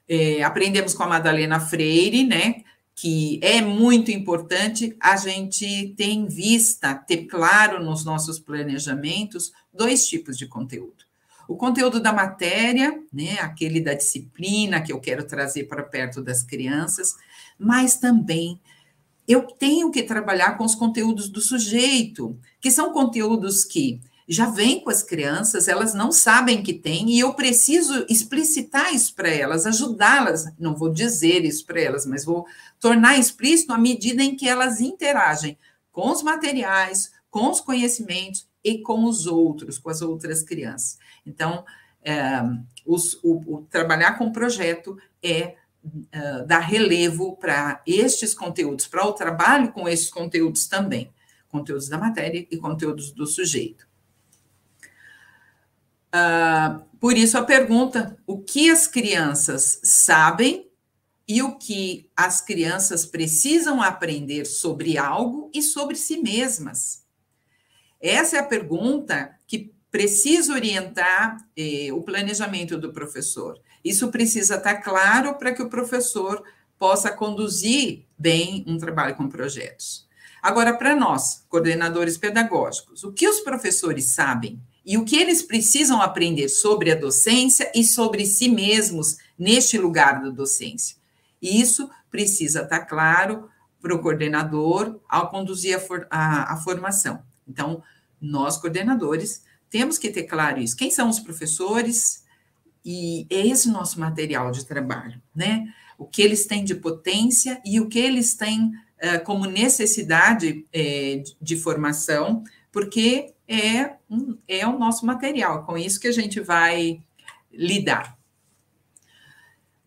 [0.07, 2.63] É, aprendemos com a Madalena Freire, né?
[2.93, 10.07] Que é muito importante a gente ter em vista, ter claro nos nossos planejamentos, dois
[10.07, 11.05] tipos de conteúdo.
[11.47, 16.43] O conteúdo da matéria, né, aquele da disciplina que eu quero trazer para perto das
[16.43, 17.15] crianças,
[17.57, 18.61] mas também
[19.27, 24.81] eu tenho que trabalhar com os conteúdos do sujeito, que são conteúdos que já vem
[24.81, 29.65] com as crianças, elas não sabem que tem, e eu preciso explicitar isso para elas,
[29.65, 30.45] ajudá-las.
[30.59, 32.45] Não vou dizer isso para elas, mas vou
[32.79, 35.57] tornar explícito à medida em que elas interagem
[35.91, 40.97] com os materiais, com os conhecimentos e com os outros, com as outras crianças.
[41.25, 41.63] Então,
[42.03, 42.41] é,
[42.85, 45.55] os, o, o, trabalhar com o projeto é,
[46.11, 51.11] é dar relevo para estes conteúdos, para o trabalho com estes conteúdos também,
[51.47, 53.87] conteúdos da matéria e conteúdos do sujeito.
[56.07, 60.69] Uh, por isso a pergunta: o que as crianças sabem
[61.27, 67.05] e o que as crianças precisam aprender sobre algo e sobre si mesmas?
[67.99, 73.59] Essa é a pergunta que precisa orientar eh, o planejamento do professor.
[73.83, 76.43] Isso precisa estar claro para que o professor
[76.77, 80.07] possa conduzir bem um trabalho com projetos.
[80.41, 86.01] Agora, para nós, coordenadores pedagógicos, o que os professores sabem e o que eles precisam
[86.01, 90.95] aprender sobre a docência e sobre si mesmos neste lugar da docência.
[91.41, 93.49] Isso precisa estar claro
[93.81, 97.21] para o coordenador ao conduzir a, for, a, a formação.
[97.47, 97.83] Então,
[98.19, 100.75] nós, coordenadores, temos que ter claro isso.
[100.77, 102.23] Quem são os professores?
[102.89, 105.67] E é esse nosso material de trabalho, né?
[105.97, 111.21] O que eles têm de potência e o que eles têm uh, como necessidade uh,
[111.21, 116.39] de, de formação, porque é, um, é o nosso material, com isso que a gente
[116.39, 117.01] vai
[117.51, 118.17] lidar.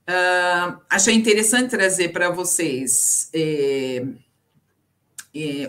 [0.02, 4.04] Uh, achei interessante trazer para vocês é,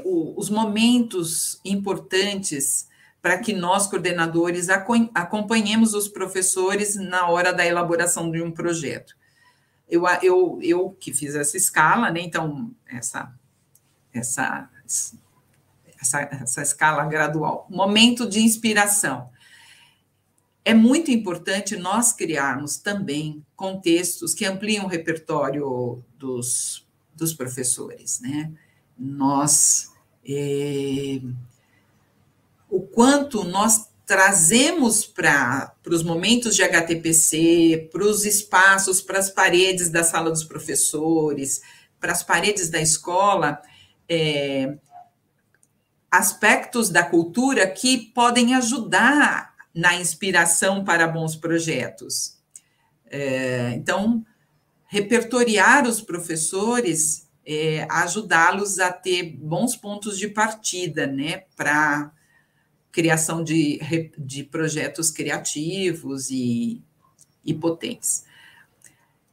[0.04, 2.91] o, os momentos importantes
[3.22, 4.68] para que nós, coordenadores,
[5.14, 9.16] acompanhemos os professores na hora da elaboração de um projeto.
[9.88, 12.22] Eu, eu, eu que fiz essa escala, né?
[12.22, 13.32] Então, essa,
[14.14, 14.70] essa
[16.02, 17.68] essa, essa escala gradual.
[17.70, 19.30] Momento de inspiração.
[20.66, 28.52] É muito importante nós criarmos também contextos que ampliam o repertório dos, dos professores, né?
[28.98, 29.92] Nós,
[30.28, 31.20] é,
[32.72, 39.90] o quanto nós trazemos para os momentos de HTPC, para os espaços, para as paredes
[39.90, 41.62] da sala dos professores,
[42.00, 43.62] para as paredes da escola,
[44.08, 44.78] é,
[46.10, 52.38] aspectos da cultura que podem ajudar na inspiração para bons projetos.
[53.10, 54.26] É, então,
[54.88, 62.12] repertoriar os professores, é, ajudá-los a ter bons pontos de partida, né, para
[62.92, 63.80] criação de,
[64.18, 66.82] de projetos criativos e,
[67.44, 68.26] e potentes.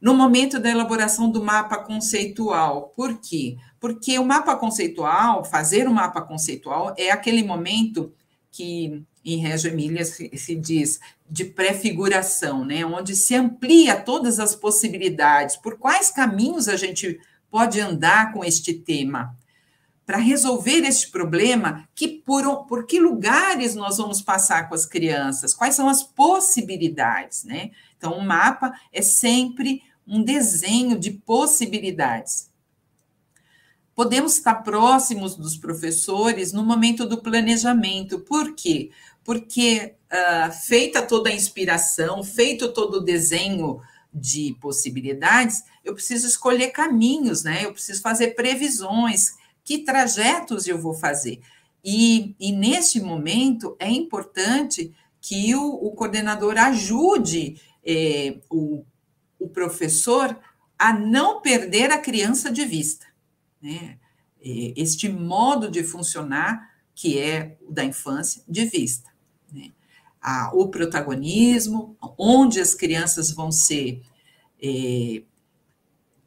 [0.01, 3.57] No momento da elaboração do mapa conceitual, por quê?
[3.79, 8.13] Porque o mapa conceitual, fazer o um mapa conceitual, é aquele momento
[8.49, 10.99] que em Reggio Emília se, se diz
[11.29, 12.85] de prefiguração, né?
[12.85, 17.19] onde se amplia todas as possibilidades, por quais caminhos a gente
[17.51, 19.35] pode andar com este tema,
[20.09, 25.53] para resolver este problema, que por, por que lugares nós vamos passar com as crianças,
[25.53, 27.69] quais são as possibilidades, né?
[27.95, 32.49] Então, o mapa é sempre um desenho de possibilidades
[33.93, 38.19] podemos estar próximos dos professores no momento do planejamento.
[38.19, 38.91] Por quê?
[39.25, 43.81] Porque, uh, feita toda a inspiração, feito todo o desenho
[44.13, 47.65] de possibilidades, eu preciso escolher caminhos, né?
[47.65, 49.37] Eu preciso fazer previsões.
[49.69, 51.41] Que trajetos eu vou fazer.
[51.85, 54.91] E, e neste momento é importante
[55.21, 58.83] que o, o coordenador ajude é, o,
[59.37, 60.35] o professor
[60.75, 63.05] a não perder a criança de vista.
[63.61, 63.99] Né?
[64.41, 69.07] Este modo de funcionar, que é o da infância, de vista.
[69.53, 69.71] Né?
[70.19, 74.01] Ah, o protagonismo, onde as crianças vão ser
[74.59, 75.21] é,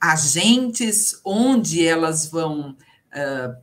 [0.01, 2.77] agentes, onde elas vão
[3.13, 3.57] uh,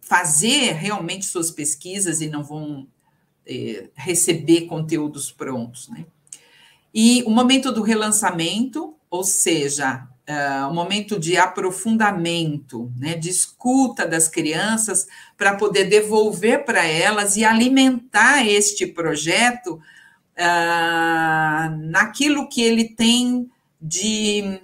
[0.00, 2.86] fazer realmente suas pesquisas e não vão
[3.46, 5.88] é, receber conteúdos prontos.
[5.88, 6.06] Né?
[6.94, 14.06] E o momento do relançamento, ou seja, uh, o momento de aprofundamento, né, de escuta
[14.06, 19.80] das crianças, para poder devolver para elas e alimentar este projeto
[20.38, 24.60] uh, naquilo que ele tem de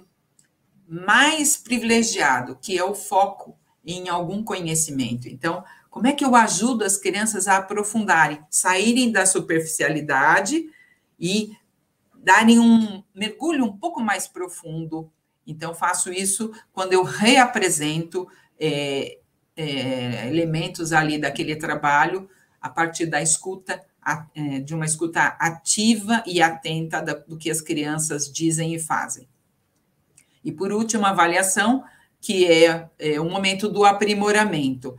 [0.87, 3.54] mais privilegiado, que é o foco
[3.85, 5.27] em algum conhecimento.
[5.27, 10.69] Então, como é que eu ajudo as crianças a aprofundarem, saírem da superficialidade
[11.19, 11.55] e
[12.25, 15.11] darem um mergulho um pouco mais profundo.
[15.45, 18.27] Então, faço isso quando eu reapresento
[18.59, 19.19] é,
[19.55, 22.27] é, elementos ali daquele trabalho
[22.59, 23.79] a partir da escuta,
[24.33, 29.27] é, de uma escuta ativa e atenta do que as crianças dizem e fazem.
[30.43, 31.83] E, por último, a avaliação,
[32.21, 34.95] que é, é o momento do aprimoramento.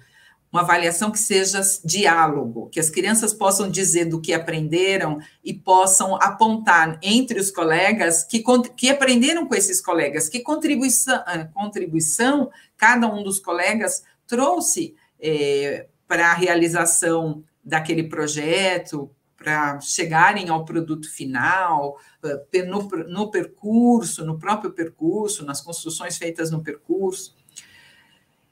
[0.53, 6.15] Uma avaliação que seja diálogo, que as crianças possam dizer do que aprenderam e possam
[6.17, 8.43] apontar entre os colegas que,
[8.77, 15.87] que aprenderam com esses colegas, que contribuição, ah, contribuição cada um dos colegas trouxe é,
[16.07, 19.11] para a realização daquele projeto,
[19.47, 26.51] para chegarem ao produto final, ah, no, no percurso, no próprio percurso, nas construções feitas
[26.51, 27.33] no percurso.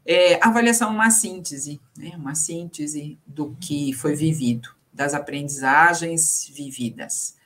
[0.06, 7.36] É, avaliação uma síntese, né, uma síntese do que foi vivido, das aprendizagens vividas.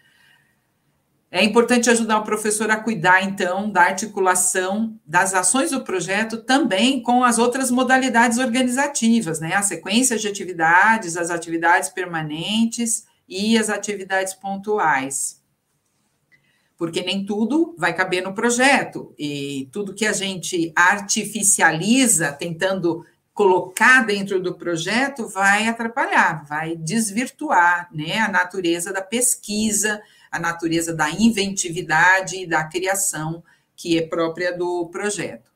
[1.30, 7.02] É importante ajudar o professor a cuidar, então, da articulação das ações do projeto também
[7.02, 9.54] com as outras modalidades organizativas, né?
[9.54, 15.38] A sequência de atividades, as atividades permanentes e as atividades pontuais
[16.78, 23.04] porque nem tudo vai caber no projeto, e tudo que a gente artificializa, tentando
[23.34, 30.00] colocar dentro do projeto, vai atrapalhar, vai desvirtuar né, a natureza da pesquisa,
[30.30, 33.42] a natureza da inventividade e da criação
[33.74, 35.50] que é própria do projeto.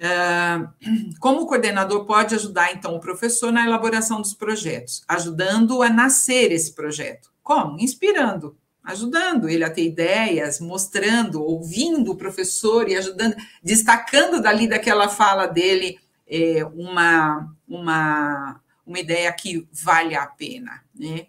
[0.00, 0.72] Ah,
[1.20, 5.02] como o coordenador pode ajudar, então, o professor na elaboração dos projetos?
[5.08, 7.30] Ajudando a nascer esse projeto.
[7.42, 7.78] Como?
[7.80, 15.08] Inspirando ajudando ele a ter ideias, mostrando, ouvindo o professor e ajudando, destacando dali daquela
[15.08, 21.26] fala dele é, uma, uma, uma ideia que vale a pena, né?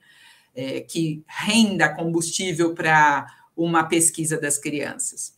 [0.55, 5.35] É, que renda combustível para uma pesquisa das crianças.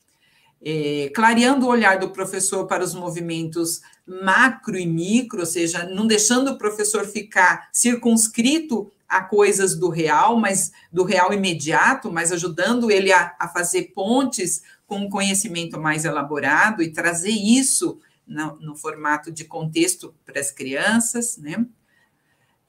[0.62, 6.05] É, clareando o olhar do professor para os movimentos macro e micro, ou seja, não
[6.05, 12.91] deixando o professor ficar circunscrito a coisas do real, mas do real imediato, mas ajudando
[12.91, 18.76] ele a, a fazer pontes com um conhecimento mais elaborado e trazer isso no, no
[18.76, 21.66] formato de contexto para as crianças, né?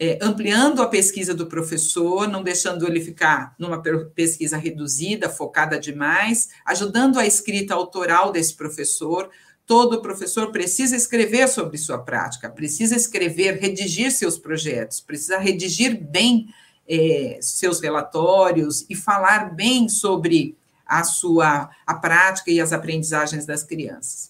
[0.03, 3.83] É, ampliando a pesquisa do professor, não deixando ele ficar numa
[4.15, 9.29] pesquisa reduzida, focada demais, ajudando a escrita autoral desse professor,
[9.67, 16.49] todo professor precisa escrever sobre sua prática, precisa escrever, redigir seus projetos, precisa redigir bem
[16.89, 23.63] é, seus relatórios e falar bem sobre a sua a prática e as aprendizagens das
[23.63, 24.30] crianças.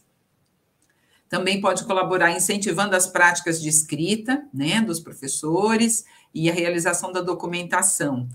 [1.30, 6.04] Também pode colaborar incentivando as práticas de escrita, né, dos professores
[6.34, 8.28] e a realização da documentação,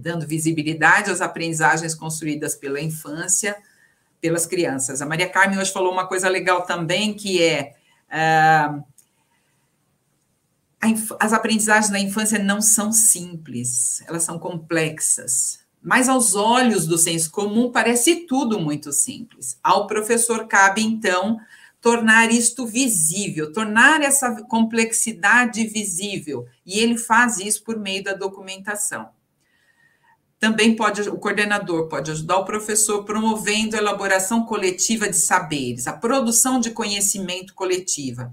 [0.00, 3.56] dando visibilidade às aprendizagens construídas pela infância,
[4.20, 5.02] pelas crianças.
[5.02, 7.74] A Maria Carmen hoje falou uma coisa legal também, que é
[8.08, 8.84] uh,
[11.18, 15.66] as aprendizagens da infância não são simples, elas são complexas.
[15.82, 19.58] Mas aos olhos do senso comum parece tudo muito simples.
[19.60, 21.40] Ao professor cabe então
[21.80, 29.10] tornar isto visível, tornar essa complexidade visível, e ele faz isso por meio da documentação.
[30.40, 35.92] Também pode, o coordenador pode ajudar o professor promovendo a elaboração coletiva de saberes, a
[35.92, 38.32] produção de conhecimento coletiva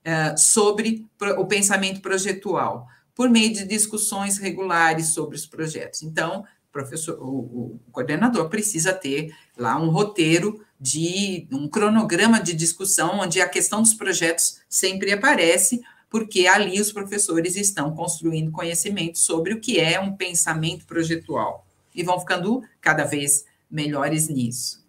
[0.00, 1.06] uh, sobre
[1.38, 6.02] o pensamento projetual, por meio de discussões regulares sobre os projetos.
[6.02, 13.20] Então, professor, o, o coordenador precisa ter lá um roteiro de um cronograma de discussão
[13.20, 19.52] onde a questão dos projetos sempre aparece, porque ali os professores estão construindo conhecimento sobre
[19.52, 24.80] o que é um pensamento projetual e vão ficando cada vez melhores nisso.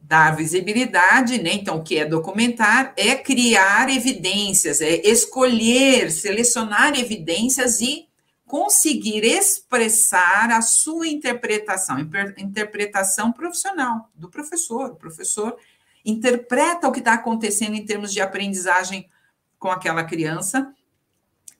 [0.00, 1.54] Dar visibilidade, né?
[1.54, 8.08] Então, o que é documentar é criar evidências, é escolher, selecionar evidências e
[8.52, 11.98] conseguir expressar a sua interpretação,
[12.36, 14.90] interpretação profissional do professor.
[14.90, 15.56] O professor
[16.04, 19.08] interpreta o que está acontecendo em termos de aprendizagem
[19.58, 20.70] com aquela criança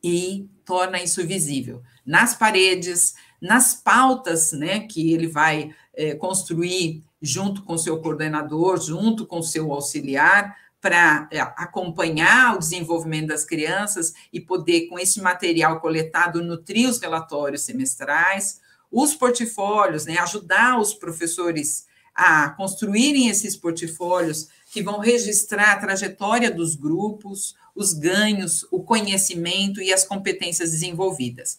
[0.04, 7.62] e torna isso visível nas paredes, nas pautas, né, que ele vai é, construir junto
[7.62, 14.40] com seu coordenador, junto com seu auxiliar, para é, acompanhar o desenvolvimento das crianças e
[14.40, 18.60] poder, com esse material coletado, nutrir os relatórios semestrais,
[18.90, 26.50] os portfólios, né, ajudar os professores a construírem esses portfólios que vão registrar a trajetória
[26.50, 31.58] dos grupos, os ganhos, o conhecimento e as competências desenvolvidas.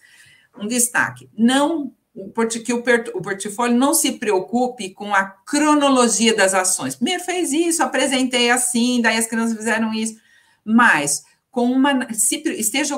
[0.55, 1.95] Um destaque: não
[2.63, 2.83] que o
[3.21, 6.95] portfólio não se preocupe com a cronologia das ações.
[6.95, 10.19] Primeiro fez isso, apresentei assim, daí as crianças fizeram isso,
[10.63, 12.95] mas com uma se esteja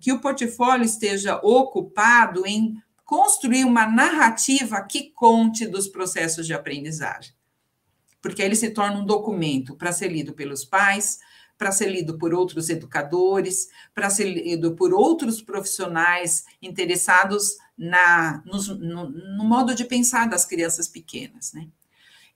[0.00, 7.34] que o portfólio esteja ocupado em construir uma narrativa que conte dos processos de aprendizagem.
[8.22, 11.18] Porque ele se torna um documento para ser lido pelos pais,
[11.58, 18.62] para ser lido por outros educadores, para ser lido por outros profissionais interessados na, no,
[18.76, 21.52] no, no, modo de pensar das crianças pequenas.
[21.52, 21.68] Né?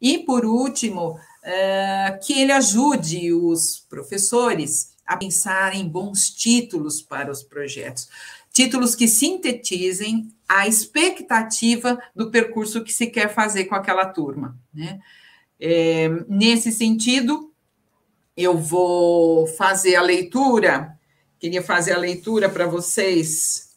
[0.01, 7.31] E, por último, é, que ele ajude os professores a pensar em bons títulos para
[7.31, 8.09] os projetos,
[8.53, 14.59] títulos que sintetizem a expectativa do percurso que se quer fazer com aquela turma.
[14.73, 15.01] Né?
[15.61, 17.53] É, nesse sentido,
[18.37, 20.97] eu vou fazer a leitura,
[21.39, 23.68] queria fazer a leitura para vocês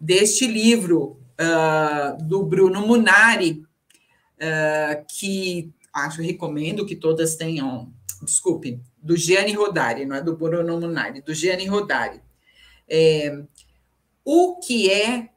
[0.00, 3.62] deste livro uh, do Bruno Munari,
[4.36, 7.92] uh, que acho recomendo que todas tenham,
[8.22, 12.20] desculpe, do Gianni Rodari, não é do Bruno Munari, do Gianni Rodari.
[12.88, 13.42] É,
[14.24, 15.30] o que é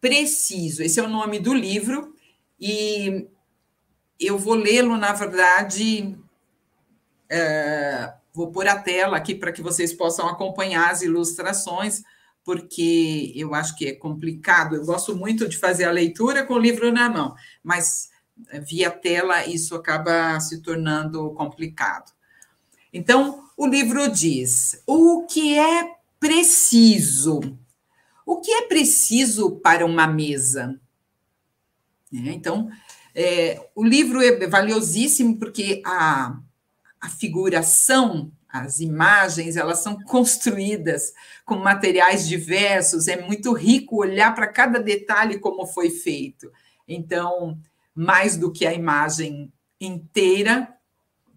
[0.00, 2.14] preciso, esse é o nome do livro,
[2.60, 3.26] e
[4.20, 6.16] eu vou lê-lo, na verdade,
[7.30, 12.02] é, vou pôr a tela aqui para que vocês possam acompanhar as ilustrações,
[12.44, 14.76] porque eu acho que é complicado.
[14.76, 18.10] Eu gosto muito de fazer a leitura com o livro na mão, mas
[18.50, 22.12] eh, via tela isso acaba se tornando complicado.
[22.92, 27.40] Então, o livro diz: o que é preciso?
[28.26, 30.78] O que é preciso para uma mesa?
[32.12, 32.70] É, então,
[33.14, 36.38] é, o livro é valiosíssimo porque a,
[37.00, 41.12] a figuração as imagens elas são construídas
[41.44, 46.52] com materiais diversos, é muito rico olhar para cada detalhe como foi feito.
[46.86, 47.58] Então,
[47.92, 50.72] mais do que a imagem inteira,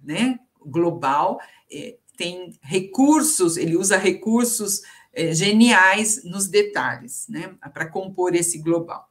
[0.03, 1.41] né, global,
[1.71, 9.09] é, tem recursos, ele usa recursos é, geniais nos detalhes, né, para compor esse global.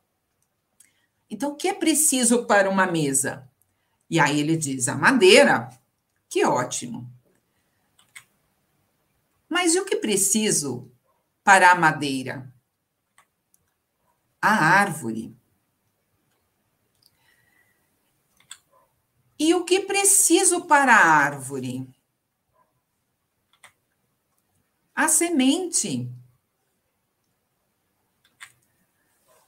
[1.29, 3.51] Então, o que é preciso para uma mesa?
[4.09, 5.69] E aí ele diz: a madeira,
[6.29, 7.16] que ótimo.
[9.49, 10.91] Mas e o que preciso
[11.45, 12.53] para a madeira?
[14.41, 15.37] A árvore.
[19.39, 21.89] E o que preciso para a árvore?
[24.95, 26.11] A semente.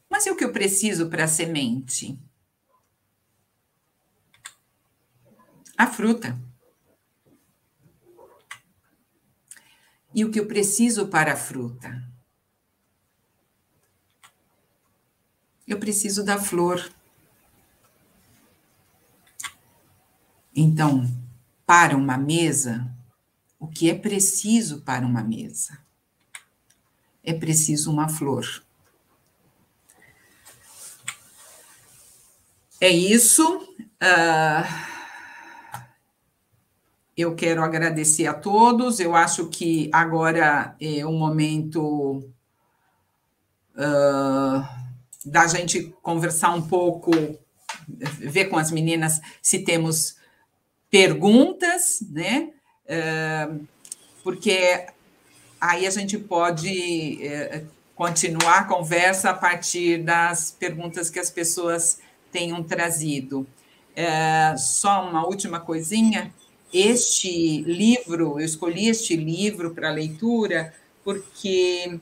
[0.09, 2.18] Mas e o que eu preciso para a semente?
[5.76, 6.47] A fruta.
[10.14, 12.02] E o que eu preciso para a fruta.
[15.66, 16.90] Eu preciso da flor.
[20.54, 21.06] Então,
[21.66, 22.90] para uma mesa,
[23.59, 25.78] o que é preciso para uma mesa?
[27.22, 28.64] É preciso uma flor.
[32.80, 33.44] É isso.
[34.00, 34.97] Uh,
[37.18, 39.00] eu quero agradecer a todos.
[39.00, 42.22] Eu acho que agora é um momento
[43.74, 44.64] uh,
[45.24, 47.10] da gente conversar um pouco,
[47.88, 50.16] ver com as meninas se temos
[50.88, 52.50] perguntas, né?
[52.86, 53.66] Uh,
[54.22, 54.86] porque
[55.60, 57.66] aí a gente pode uh,
[57.96, 61.98] continuar a conversa a partir das perguntas que as pessoas
[62.30, 63.44] tenham trazido.
[63.96, 66.32] É, só uma última coisinha.
[66.72, 71.98] Este livro, eu escolhi este livro para leitura porque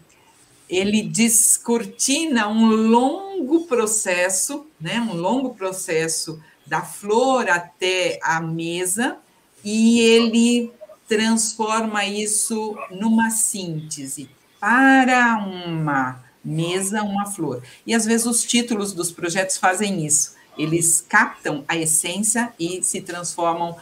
[0.68, 9.18] ele descortina um longo processo, né, um longo processo da flor até a mesa,
[9.64, 10.72] e ele
[11.08, 17.62] transforma isso numa síntese para uma mesa, uma flor.
[17.86, 20.34] E às vezes os títulos dos projetos fazem isso.
[20.58, 23.76] Eles captam a essência e se transformam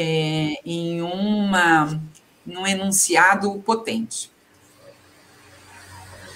[0.00, 2.00] é, em uma,
[2.46, 4.30] num enunciado potente.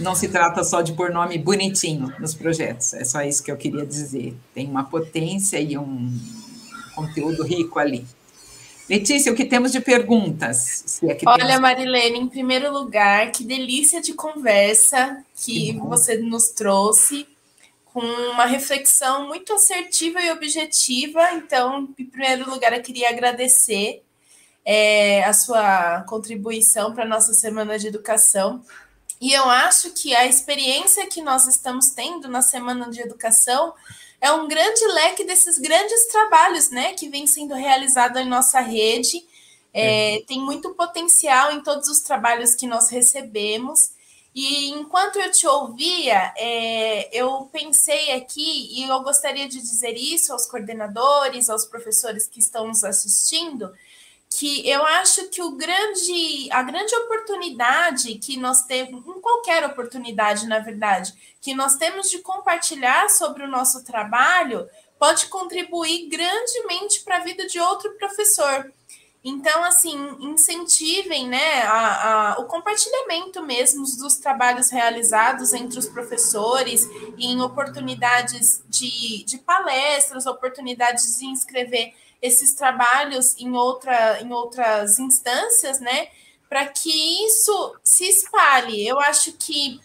[0.01, 3.57] Não se trata só de pôr nome bonitinho nos projetos, é só isso que eu
[3.57, 4.35] queria dizer.
[4.53, 6.19] Tem uma potência e um
[6.97, 8.05] conteúdo rico ali.
[8.91, 11.01] Letícia, o que temos de perguntas?
[11.05, 11.61] É Olha, temos...
[11.61, 17.29] Marilene, em primeiro lugar, que delícia de conversa que, que você nos trouxe,
[17.93, 21.33] com uma reflexão muito assertiva e objetiva.
[21.33, 24.03] Então, em primeiro lugar, eu queria agradecer
[24.65, 28.65] é, a sua contribuição para a nossa Semana de Educação.
[29.21, 33.75] E eu acho que a experiência que nós estamos tendo na Semana de Educação
[34.21, 39.23] é um grande leque desses grandes trabalhos, né, que vem sendo realizado em nossa rede.
[39.75, 40.21] É, é.
[40.23, 43.91] Tem muito potencial em todos os trabalhos que nós recebemos.
[44.35, 50.33] E enquanto eu te ouvia, é, eu pensei aqui, e eu gostaria de dizer isso
[50.33, 53.71] aos coordenadores, aos professores que estão nos assistindo,
[54.31, 60.47] que eu acho que o grande, a grande oportunidade que nós temos, em qualquer oportunidade,
[60.47, 64.67] na verdade, que nós temos de compartilhar sobre o nosso trabalho,
[64.99, 68.73] pode contribuir grandemente para a vida de outro professor.
[69.25, 76.89] Então, assim, incentivem né, a, a, o compartilhamento mesmo dos trabalhos realizados entre os professores,
[77.17, 85.79] em oportunidades de, de palestras, oportunidades de inscrever esses trabalhos em, outra, em outras instâncias,
[85.79, 86.09] né?
[86.49, 88.87] Para que isso se espalhe.
[88.87, 89.81] Eu acho que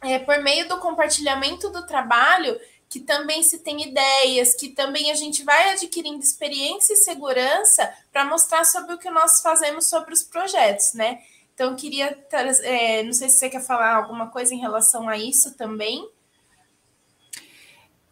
[0.00, 2.58] é, por meio do compartilhamento do trabalho,
[2.88, 8.24] que também se tem ideias, que também a gente vai adquirindo experiência e segurança para
[8.24, 11.18] mostrar sobre o que nós fazemos sobre os projetos, né?
[11.54, 12.16] Então, queria,
[12.62, 16.06] é, não sei se você quer falar alguma coisa em relação a isso também.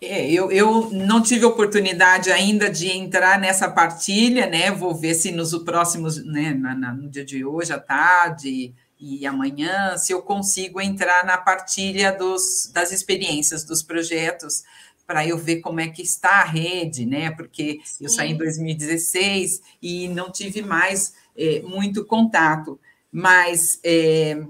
[0.01, 4.71] É, eu, eu não tive oportunidade ainda de entrar nessa partilha, né?
[4.71, 10.13] Vou ver se nos próximos, né, no dia de hoje, à tarde e amanhã, se
[10.13, 14.65] eu consigo entrar na partilha dos, das experiências, dos projetos,
[15.07, 17.31] para eu ver como é que está a rede, né?
[17.31, 18.05] Porque Sim.
[18.05, 22.81] eu saí em 2016 e não tive mais é, muito contato,
[23.13, 24.43] mas é,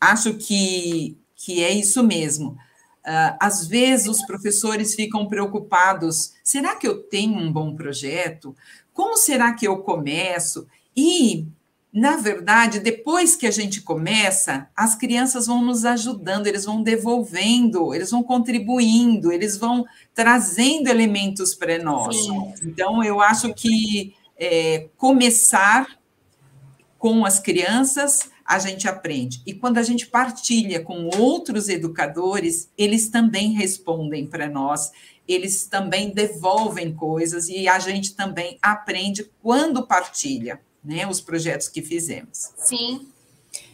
[0.00, 2.56] acho que, que é isso mesmo
[3.00, 8.54] Uh, às vezes os professores ficam preocupados: será que eu tenho um bom projeto?
[8.92, 10.66] Como será que eu começo?
[10.94, 11.46] E,
[11.92, 17.92] na verdade, depois que a gente começa, as crianças vão nos ajudando, eles vão devolvendo,
[17.92, 19.84] eles vão contribuindo, eles vão
[20.14, 22.16] trazendo elementos para nós.
[22.16, 22.54] Sim.
[22.62, 25.98] Então, eu acho que é, começar
[26.96, 29.42] com as crianças a gente aprende.
[29.46, 34.90] E quando a gente partilha com outros educadores, eles também respondem para nós,
[35.26, 41.82] eles também devolvem coisas e a gente também aprende quando partilha, né, os projetos que
[41.82, 42.52] fizemos.
[42.56, 43.08] Sim.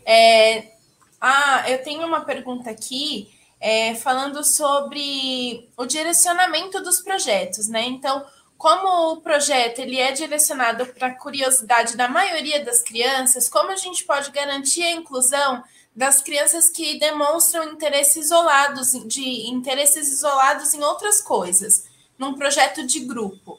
[0.04, 0.72] É,
[1.20, 3.30] ah, eu tenho uma pergunta aqui
[3.60, 7.82] é, falando sobre o direcionamento dos projetos, né?
[7.84, 8.24] Então,
[8.58, 13.76] como o projeto ele é direcionado para a curiosidade da maioria das crianças, como a
[13.76, 15.62] gente pode garantir a inclusão
[15.94, 21.86] das crianças que demonstram interesses isolados, de interesses isolados em outras coisas,
[22.18, 23.58] num projeto de grupo?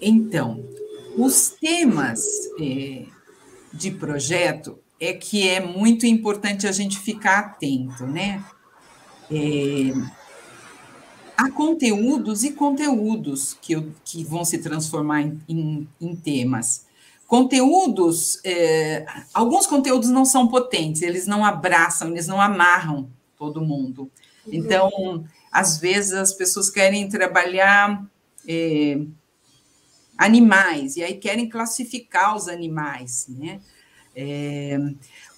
[0.00, 0.64] Então,
[1.18, 2.24] os temas
[2.60, 3.04] é,
[3.72, 8.44] de projeto é que é muito importante a gente ficar atento, né?
[9.30, 9.92] É,
[11.36, 16.86] há conteúdos e conteúdos que, que vão se transformar em, em, em temas.
[17.26, 19.04] Conteúdos, é,
[19.34, 24.02] alguns conteúdos não são potentes, eles não abraçam, eles não amarram todo mundo.
[24.46, 24.54] Uhum.
[24.54, 28.04] Então, às vezes as pessoas querem trabalhar
[28.48, 29.00] é,
[30.18, 33.60] animais, e aí querem classificar os animais, né?
[34.14, 34.76] É,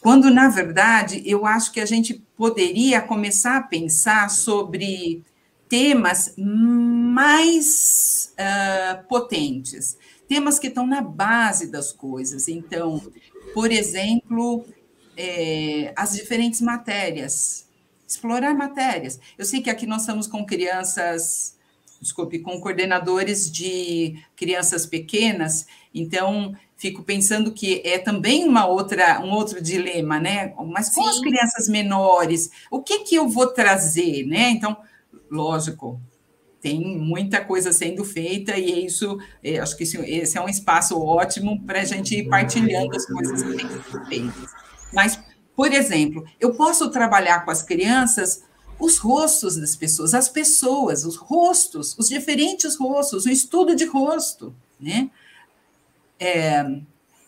[0.01, 5.23] quando, na verdade, eu acho que a gente poderia começar a pensar sobre
[5.69, 12.49] temas mais uh, potentes, temas que estão na base das coisas.
[12.49, 13.03] Então,
[13.53, 14.65] por exemplo,
[15.17, 17.69] é, as diferentes matérias,
[18.09, 19.21] explorar matérias.
[19.37, 21.57] Eu sei que aqui nós estamos com crianças,
[22.01, 29.33] desculpe, com coordenadores de crianças pequenas, então fico pensando que é também uma outra, um
[29.33, 30.55] outro dilema, né?
[30.73, 31.09] Mas com Sim.
[31.09, 34.51] as crianças menores, o que que eu vou trazer, né?
[34.51, 34.77] Então,
[35.31, 36.01] lógico,
[36.61, 40.99] tem muita coisa sendo feita e é isso, é, acho que esse é um espaço
[40.99, 44.51] ótimo para a gente ir partilhando as coisas que têm sido feitas.
[44.93, 45.21] Mas
[45.61, 48.45] por exemplo, eu posso trabalhar com as crianças
[48.81, 54.55] os rostos das pessoas, as pessoas, os rostos, os diferentes rostos, o estudo de rosto,
[54.81, 55.11] né?
[56.19, 56.65] É,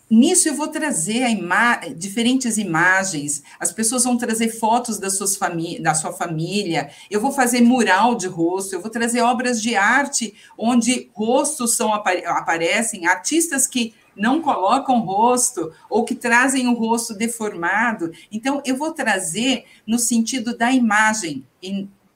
[0.09, 5.37] nisso eu vou trazer ima diferentes imagens, as pessoas vão trazer fotos das suas
[5.79, 10.33] da sua família, eu vou fazer mural de rosto, eu vou trazer obras de arte
[10.57, 18.11] onde rostos são, aparecem, artistas que não colocam rosto ou que trazem o rosto deformado.
[18.31, 21.45] Então, eu vou trazer no sentido da imagem,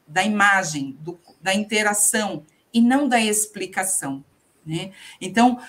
[0.07, 2.43] da imagem, do, da interação,
[2.73, 4.23] e não da explicação.
[4.65, 4.91] Né?
[5.19, 5.59] Então,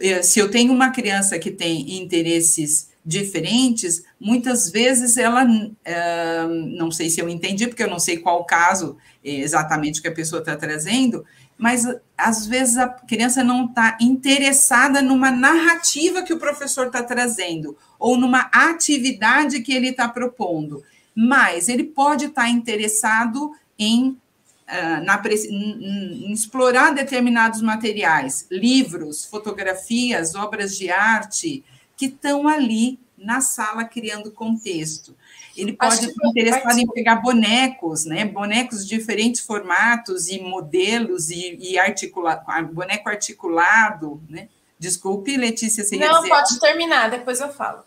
[0.00, 5.46] eh, se eu tenho uma criança que tem interesses diferentes, muitas vezes ela,
[5.84, 10.14] eh, não sei se eu entendi, porque eu não sei qual caso exatamente que a
[10.14, 11.24] pessoa está trazendo,
[11.58, 11.86] mas
[12.16, 18.16] às vezes a criança não está interessada numa narrativa que o professor está trazendo, ou
[18.16, 20.82] numa atividade que ele está propondo,
[21.14, 29.24] mas ele pode estar tá interessado em, uh, na, em, em explorar determinados materiais, livros,
[29.24, 31.64] fotografias, obras de arte,
[31.96, 35.16] que estão ali na sala criando contexto.
[35.56, 38.24] Ele pode estar interessado em pegar bonecos, né?
[38.24, 44.48] Bonecos de diferentes formatos e modelos e, e articula, boneco articulado, né?
[44.78, 46.28] Desculpe, Letícia, você Não, dizer...
[46.28, 47.82] pode terminar, depois eu falo.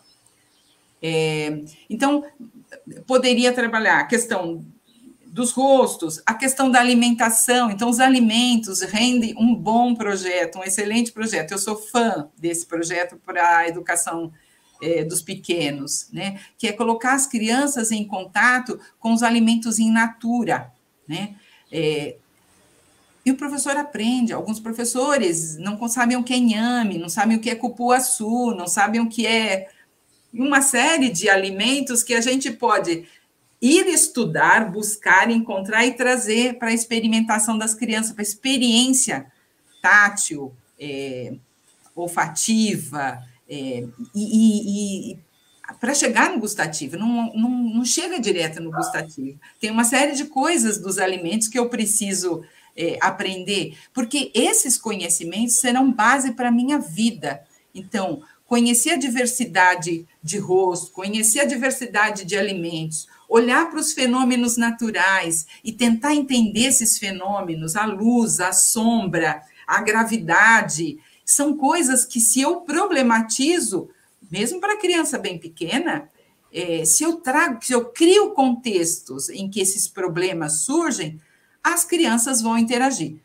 [1.02, 2.24] É, então,
[3.06, 4.64] poderia trabalhar a questão
[5.24, 7.70] dos rostos, a questão da alimentação.
[7.70, 11.52] Então, os alimentos rendem um bom projeto, um excelente projeto.
[11.52, 14.32] Eu sou fã desse projeto para a educação
[14.82, 16.40] é, dos pequenos, né?
[16.58, 20.72] Que é colocar as crianças em contato com os alimentos em natura,
[21.06, 21.34] né?
[21.70, 22.16] É,
[23.24, 24.32] e o professor aprende.
[24.32, 28.66] Alguns professores não sabem o que é inhame, não sabem o que é cupuaçu, não
[28.66, 29.68] sabem o que é
[30.32, 33.06] uma série de alimentos que a gente pode
[33.60, 39.26] ir estudar, buscar, encontrar e trazer para a experimentação das crianças, para a experiência
[39.82, 41.34] tátil, é,
[41.94, 43.84] olfativa, é,
[44.14, 45.18] e, e, e
[45.80, 49.38] para chegar no gustativo, não, não, não, chega direto no gustativo.
[49.60, 52.42] Tem uma série de coisas dos alimentos que eu preciso
[52.76, 57.42] é, aprender, porque esses conhecimentos serão base para a minha vida.
[57.74, 64.56] Então, conhecer a diversidade de rosto, conhecer a diversidade de alimentos, olhar para os fenômenos
[64.56, 70.98] naturais e tentar entender esses fenômenos, a luz, a sombra, a gravidade,
[71.32, 73.88] são coisas que, se eu problematizo,
[74.30, 76.08] mesmo para criança bem pequena,
[76.52, 81.20] é, se eu trago, se eu crio contextos em que esses problemas surgem,
[81.62, 83.20] as crianças vão interagir,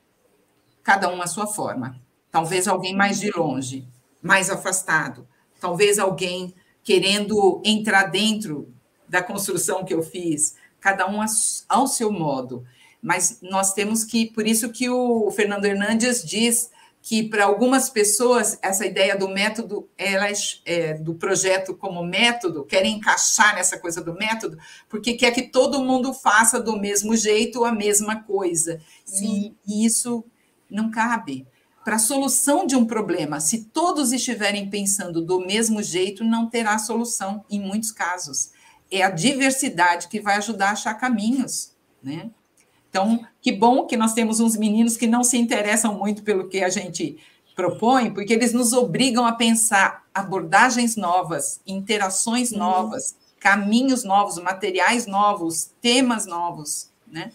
[0.84, 2.00] cada uma à sua forma.
[2.30, 3.88] Talvez alguém mais de longe,
[4.22, 5.28] mais afastado,
[5.60, 6.54] talvez alguém
[6.84, 8.72] querendo entrar dentro
[9.08, 11.20] da construção que eu fiz, cada um
[11.68, 12.64] ao seu modo.
[13.02, 16.70] Mas nós temos que, por isso que o Fernando Hernandes diz
[17.08, 22.96] que para algumas pessoas essa ideia do método, elas é, do projeto como método, querem
[22.96, 24.58] encaixar nessa coisa do método,
[24.90, 28.82] porque quer que todo mundo faça do mesmo jeito a mesma coisa.
[29.22, 30.26] E, e isso
[30.68, 31.46] não cabe.
[31.84, 36.80] Para a solução de um problema, se todos estiverem pensando do mesmo jeito, não terá
[36.80, 38.50] solução em muitos casos.
[38.90, 42.32] É a diversidade que vai ajudar a achar caminhos, né?
[42.96, 46.64] Então, que bom que nós temos uns meninos que não se interessam muito pelo que
[46.64, 47.18] a gente
[47.54, 52.60] propõe, porque eles nos obrigam a pensar abordagens novas, interações uhum.
[52.60, 57.34] novas, caminhos novos, materiais novos, temas novos, né?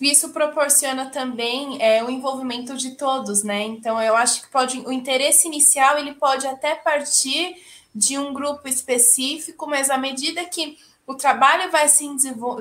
[0.00, 3.64] Isso proporciona também é, o envolvimento de todos, né?
[3.64, 7.56] Então, eu acho que pode o interesse inicial ele pode até partir
[7.92, 12.08] de um grupo específico, mas à medida que o trabalho vai se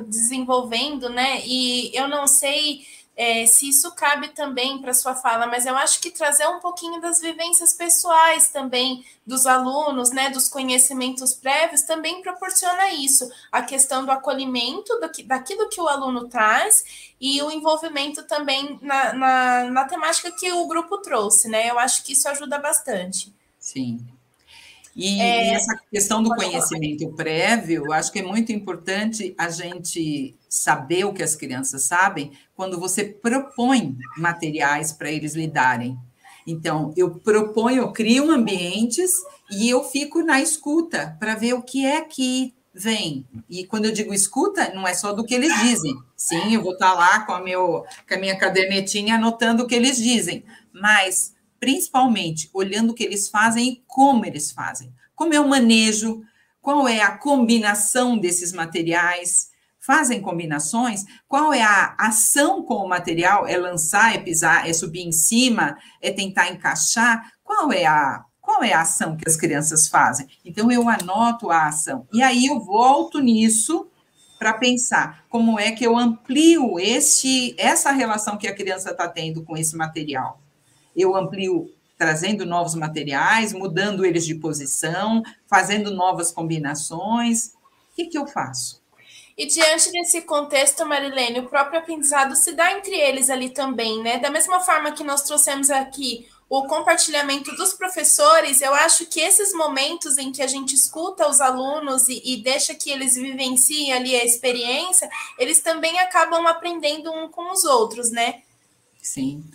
[0.08, 1.42] desenvolvendo, né?
[1.46, 2.86] E eu não sei
[3.16, 7.00] é, se isso cabe também para sua fala, mas eu acho que trazer um pouquinho
[7.00, 10.30] das vivências pessoais também dos alunos, né?
[10.30, 15.88] Dos conhecimentos prévios também proporciona isso, a questão do acolhimento do que, daquilo que o
[15.88, 21.70] aluno traz e o envolvimento também na, na, na temática que o grupo trouxe, né?
[21.70, 23.32] Eu acho que isso ajuda bastante.
[23.60, 24.00] Sim.
[24.96, 27.16] E, é, e essa questão do conhecimento falar.
[27.16, 32.32] prévio, eu acho que é muito importante a gente saber o que as crianças sabem
[32.56, 35.98] quando você propõe materiais para eles lidarem.
[36.46, 39.12] Então, eu proponho, eu crio ambientes
[39.50, 43.26] e eu fico na escuta para ver o que é que vem.
[43.50, 45.96] E quando eu digo escuta, não é só do que eles dizem.
[46.16, 49.68] Sim, eu vou estar tá lá com a, meu, com a minha cadernetinha anotando o
[49.68, 54.92] que eles dizem, mas principalmente olhando o que eles fazem e como eles fazem.
[55.16, 56.24] Como é o manejo,
[56.60, 63.48] qual é a combinação desses materiais, fazem combinações, qual é a ação com o material,
[63.48, 68.64] é lançar, é pisar, é subir em cima, é tentar encaixar, qual é a qual
[68.64, 70.28] é a ação que as crianças fazem?
[70.44, 72.08] Então, eu anoto a ação.
[72.12, 73.88] E aí eu volto nisso
[74.40, 79.44] para pensar como é que eu amplio esse, essa relação que a criança está tendo
[79.44, 80.42] com esse material.
[80.96, 87.48] Eu amplio trazendo novos materiais, mudando eles de posição, fazendo novas combinações.
[87.48, 88.82] O que, que eu faço?
[89.38, 94.20] E diante desse contexto, Marilene, o próprio aprendizado se dá entre eles ali também, né?
[94.20, 99.54] Da mesma forma que nós trouxemos aqui o compartilhamento dos professores, eu acho que esses
[99.54, 104.14] momentos em que a gente escuta os alunos e, e, deixa que eles vivenciem ali
[104.16, 108.42] a experiência, eles também acabam aprendendo um com os outros, né?
[109.02, 109.46] Sim.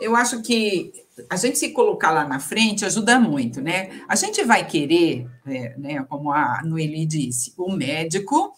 [0.00, 0.92] Eu acho que
[1.28, 4.02] a gente se colocar lá na frente ajuda muito, né?
[4.08, 8.54] A gente vai querer, é, né, como a Noeli disse, o médico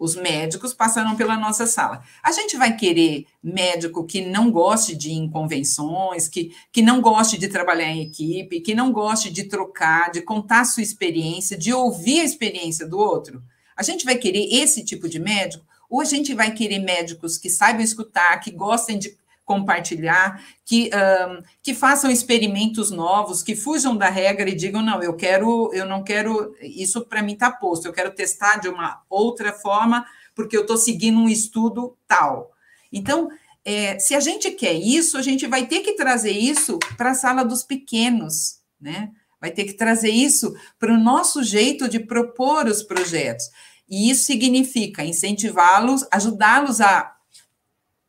[0.00, 2.02] os médicos passaram pela nossa sala.
[2.22, 7.48] A gente vai querer médico que não goste de inconvenções, que, que não goste de
[7.48, 12.24] trabalhar em equipe, que não goste de trocar, de contar sua experiência, de ouvir a
[12.24, 13.42] experiência do outro?
[13.76, 15.66] A gente vai querer esse tipo de médico?
[15.90, 19.14] Ou a gente vai querer médicos que saibam escutar, que gostem de
[19.50, 25.16] compartilhar, que, um, que façam experimentos novos, que fujam da regra e digam, não, eu
[25.16, 29.52] quero, eu não quero, isso para mim está posto, eu quero testar de uma outra
[29.52, 32.52] forma, porque eu estou seguindo um estudo tal.
[32.92, 33.28] Então,
[33.64, 37.14] é, se a gente quer isso, a gente vai ter que trazer isso para a
[37.14, 39.10] sala dos pequenos, né?
[39.40, 43.46] Vai ter que trazer isso para o nosso jeito de propor os projetos.
[43.88, 47.16] E isso significa incentivá-los, ajudá-los a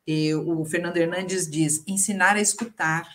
[0.06, 3.08] e o Fernando Hernandes diz: ensinar a escutar,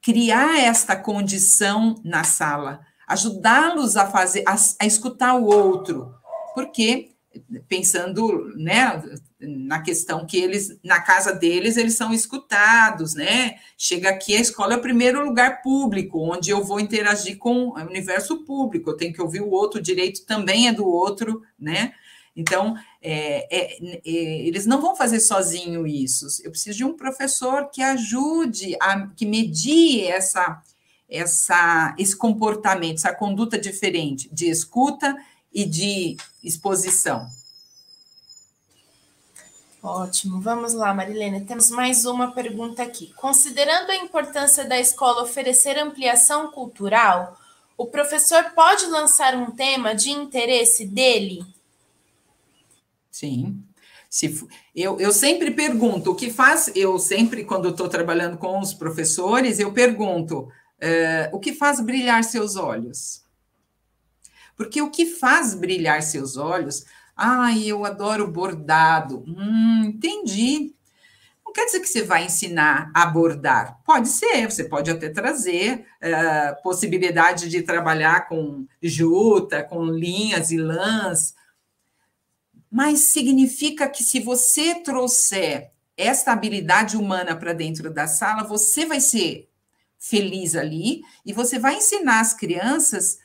[0.00, 6.14] criar esta condição na sala, ajudá-los a fazer, a, a, escutar o outro,
[6.54, 7.10] porque
[7.68, 9.02] pensando, né,
[9.38, 13.56] na questão que eles, na casa deles, eles são escutados, né?
[13.76, 17.74] Chega aqui, a escola é o primeiro lugar público, onde eu vou interagir com o
[17.74, 21.92] universo público, eu tenho que ouvir o outro, o direito também é do outro, né?
[22.34, 22.76] Então,
[23.08, 24.10] é, é, é,
[24.48, 26.26] eles não vão fazer sozinho isso.
[26.42, 30.60] Eu preciso de um professor que ajude, a, que medie essa,
[31.08, 35.16] essa, esse comportamento, essa conduta diferente de escuta
[35.54, 37.28] e de exposição.
[39.80, 41.44] Ótimo, vamos lá, Marilene.
[41.44, 43.12] Temos mais uma pergunta aqui.
[43.14, 47.38] Considerando a importância da escola oferecer ampliação cultural,
[47.78, 51.46] o professor pode lançar um tema de interesse dele?
[53.16, 53.64] Sim.
[54.10, 58.74] Se, eu, eu sempre pergunto, o que faz, eu sempre, quando estou trabalhando com os
[58.74, 63.24] professores, eu pergunto, uh, o que faz brilhar seus olhos?
[64.54, 66.84] Porque o que faz brilhar seus olhos,
[67.16, 70.74] ai, eu adoro bordado, hum, entendi.
[71.42, 73.80] Não quer dizer que você vai ensinar a bordar.
[73.82, 80.58] Pode ser, você pode até trazer uh, possibilidade de trabalhar com juta, com linhas e
[80.58, 81.34] lãs,
[82.70, 89.00] mas significa que se você trouxer esta habilidade humana para dentro da sala, você vai
[89.00, 89.48] ser
[89.98, 93.18] feliz ali e você vai ensinar as crianças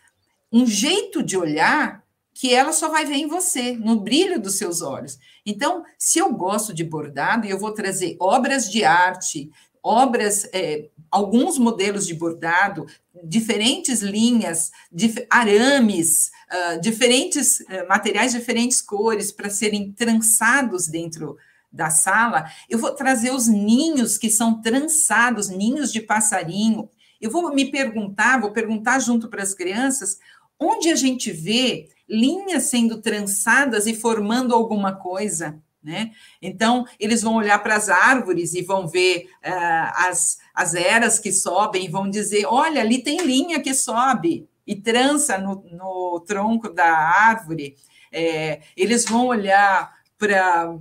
[0.52, 4.82] um jeito de olhar que ela só vai ver em você, no brilho dos seus
[4.82, 5.20] olhos.
[5.46, 9.52] Então, se eu gosto de bordado, e eu vou trazer obras de arte,
[9.84, 12.86] obras, é, alguns modelos de bordado,
[13.24, 21.38] diferentes linhas, dif arames, uh, diferentes uh, materiais, diferentes cores para serem trançados dentro
[21.72, 22.45] da sala.
[22.70, 26.89] Eu vou trazer os ninhos que são trançados, ninhos de passarinho.
[27.20, 30.18] Eu vou me perguntar, vou perguntar junto para as crianças,
[30.60, 35.58] onde a gente vê linhas sendo trançadas e formando alguma coisa.
[35.82, 36.12] Né?
[36.39, 41.32] Então, eles vão olhar para as árvores e vão ver uh, as, as eras que
[41.32, 46.86] sobem vão dizer: olha, ali tem linha que sobe e trança no, no tronco da
[46.86, 47.76] árvore.
[48.12, 50.78] É, eles vão olhar para,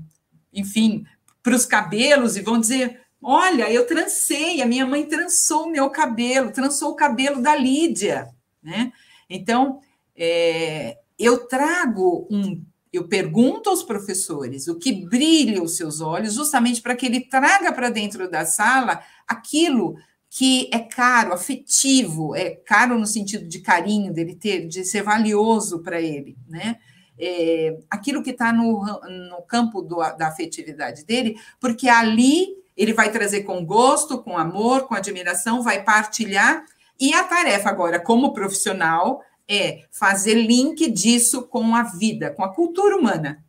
[0.52, 1.04] enfim,
[1.42, 5.90] para os cabelos e vão dizer: olha, eu trancei, a minha mãe trançou o meu
[5.90, 8.28] cabelo, trançou o cabelo da Lídia.
[8.62, 8.92] né?
[9.28, 9.80] Então,
[10.16, 16.82] é, eu trago um eu pergunto aos professores o que brilha os seus olhos, justamente
[16.82, 19.96] para que ele traga para dentro da sala aquilo
[20.30, 25.80] que é caro, afetivo, é caro no sentido de carinho, dele ter, de ser valioso
[25.80, 26.78] para ele, né?
[27.18, 28.82] É, aquilo que está no,
[29.28, 34.86] no campo do, da afetividade dele, porque ali ele vai trazer com gosto, com amor,
[34.86, 36.64] com admiração, vai partilhar,
[36.98, 42.54] e a tarefa agora, como profissional, é fazer link disso com a vida, com a
[42.54, 43.44] cultura humana,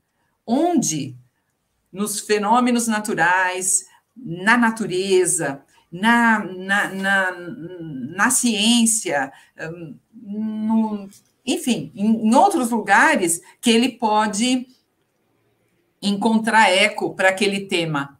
[0.46, 1.16] onde
[1.92, 3.86] nos fenômenos naturais,
[4.18, 11.10] na natureza, na, na, na, na ciência, hum, no,
[11.46, 14.68] enfim, em, outros lugares que ele pode
[16.02, 18.18] encontrar eco para aquele tema.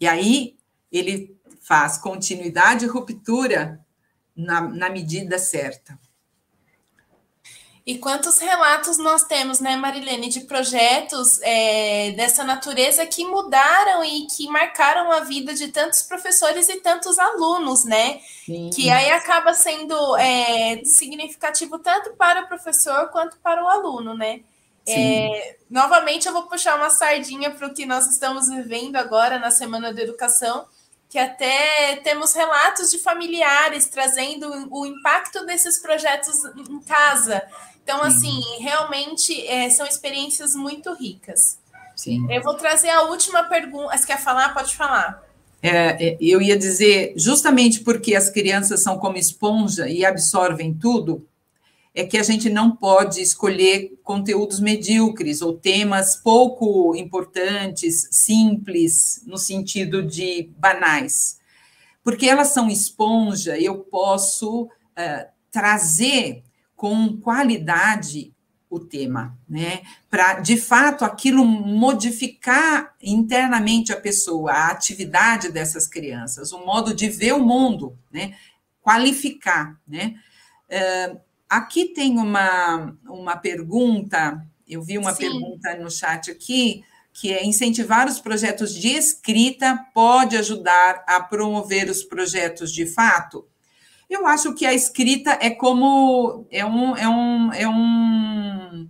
[0.00, 0.56] E aí
[0.90, 3.84] ele faz continuidade e ruptura
[4.34, 5.98] na, na medida certa.
[7.90, 14.28] E quantos relatos nós temos, né, Marilene, de projetos é, dessa natureza que mudaram e
[14.28, 18.20] que marcaram a vida de tantos professores e tantos alunos, né?
[18.46, 18.70] Sim.
[18.72, 24.42] Que aí acaba sendo é, significativo tanto para o professor quanto para o aluno, né?
[24.86, 29.50] É, novamente, eu vou puxar uma sardinha para o que nós estamos vivendo agora na
[29.50, 30.64] Semana da Educação,
[31.08, 37.42] que até temos relatos de familiares trazendo o impacto desses projetos em casa
[37.82, 41.58] então, assim, realmente é, são experiências muito ricas.
[41.96, 42.26] Sim.
[42.32, 43.96] Eu vou trazer a última pergunta.
[43.96, 44.54] Você quer falar?
[44.54, 45.22] Pode falar.
[45.62, 51.26] É, é, eu ia dizer, justamente porque as crianças são como esponja e absorvem tudo,
[51.94, 59.36] é que a gente não pode escolher conteúdos medíocres ou temas pouco importantes, simples, no
[59.36, 61.38] sentido de banais.
[62.02, 66.42] Porque elas são esponja, eu posso uh, trazer
[66.80, 68.32] com qualidade
[68.70, 69.82] o tema, né?
[70.08, 77.10] Para de fato aquilo modificar internamente a pessoa, a atividade dessas crianças, o modo de
[77.10, 78.34] ver o mundo, né?
[78.80, 80.14] Qualificar, né?
[80.70, 85.24] Uh, aqui tem uma, uma pergunta, eu vi uma Sim.
[85.24, 91.90] pergunta no chat aqui, que é incentivar os projetos de escrita pode ajudar a promover
[91.90, 93.49] os projetos de fato?
[94.10, 98.88] Eu acho que a escrita é como é um é um é um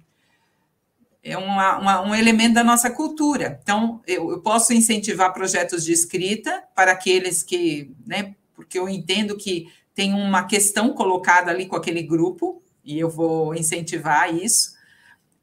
[1.22, 3.60] é uma, uma, um elemento da nossa cultura.
[3.62, 9.36] Então, eu, eu, posso incentivar projetos de escrita para aqueles que, né, porque eu entendo
[9.36, 14.72] que tem uma questão colocada ali com aquele grupo, e eu vou incentivar isso.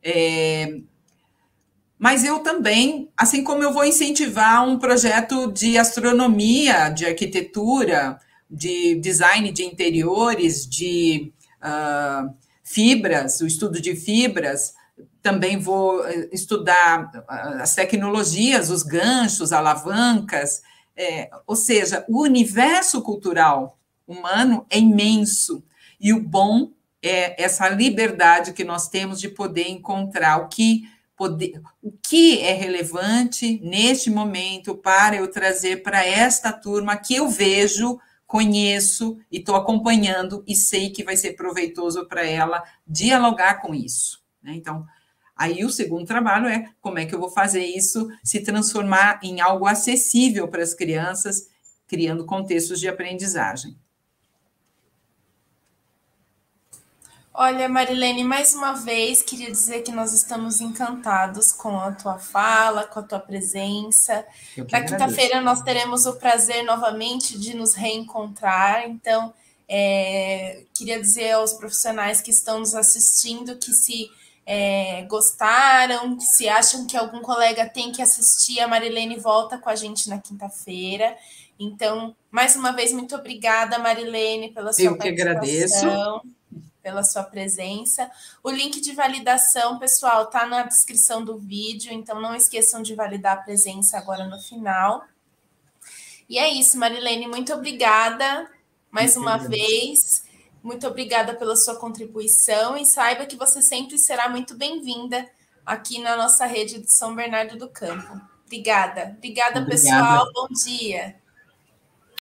[0.01, 0.79] É,
[1.99, 8.19] mas eu também, assim como eu vou incentivar um projeto de astronomia, de arquitetura,
[8.49, 11.31] de design de interiores, de
[11.61, 12.33] uh,
[12.63, 14.73] fibras, o estudo de fibras.
[15.21, 20.61] Também vou eh, estudar ah, as tecnologias, os ganchos, alavancas.
[20.95, 23.77] É, ou seja, o universo cultural
[24.07, 25.63] humano é imenso.
[25.99, 26.71] E o bom
[27.01, 32.53] é essa liberdade que nós temos de poder encontrar o que poder, o que é
[32.53, 39.55] relevante neste momento para eu trazer para esta turma que eu vejo conheço e estou
[39.55, 44.21] acompanhando e sei que vai ser proveitoso para ela dialogar com isso.
[44.43, 44.53] Né?
[44.53, 44.85] Então,
[45.35, 49.39] aí o segundo trabalho é como é que eu vou fazer isso se transformar em
[49.39, 51.47] algo acessível para as crianças,
[51.87, 53.77] criando contextos de aprendizagem.
[57.39, 62.83] Olha, Marilene, mais uma vez queria dizer que nós estamos encantados com a tua fala,
[62.83, 64.25] com a tua presença.
[64.71, 68.89] Na quinta-feira nós teremos o prazer novamente de nos reencontrar.
[68.89, 69.31] Então,
[69.69, 74.09] é, queria dizer aos profissionais que estão nos assistindo que se
[74.43, 79.69] é, gostaram, que se acham que algum colega tem que assistir, a Marilene volta com
[79.69, 81.15] a gente na quinta-feira.
[81.59, 85.07] Então, mais uma vez, muito obrigada, Marilene, pela sua Eu participação.
[85.07, 86.36] Eu que agradeço
[86.87, 88.09] pela sua presença.
[88.41, 93.33] O link de validação, pessoal, tá na descrição do vídeo, então não esqueçam de validar
[93.33, 95.03] a presença agora no final.
[96.29, 98.49] E é isso, Marilene, muito obrigada
[98.89, 100.25] mais uma vez.
[100.63, 105.29] Muito obrigada pela sua contribuição e saiba que você sempre será muito bem-vinda
[105.65, 108.17] aqui na nossa rede de São Bernardo do Campo.
[108.45, 109.13] Obrigada.
[109.17, 109.65] Obrigada, Obrigada.
[109.65, 110.31] pessoal.
[110.33, 111.17] Bom dia.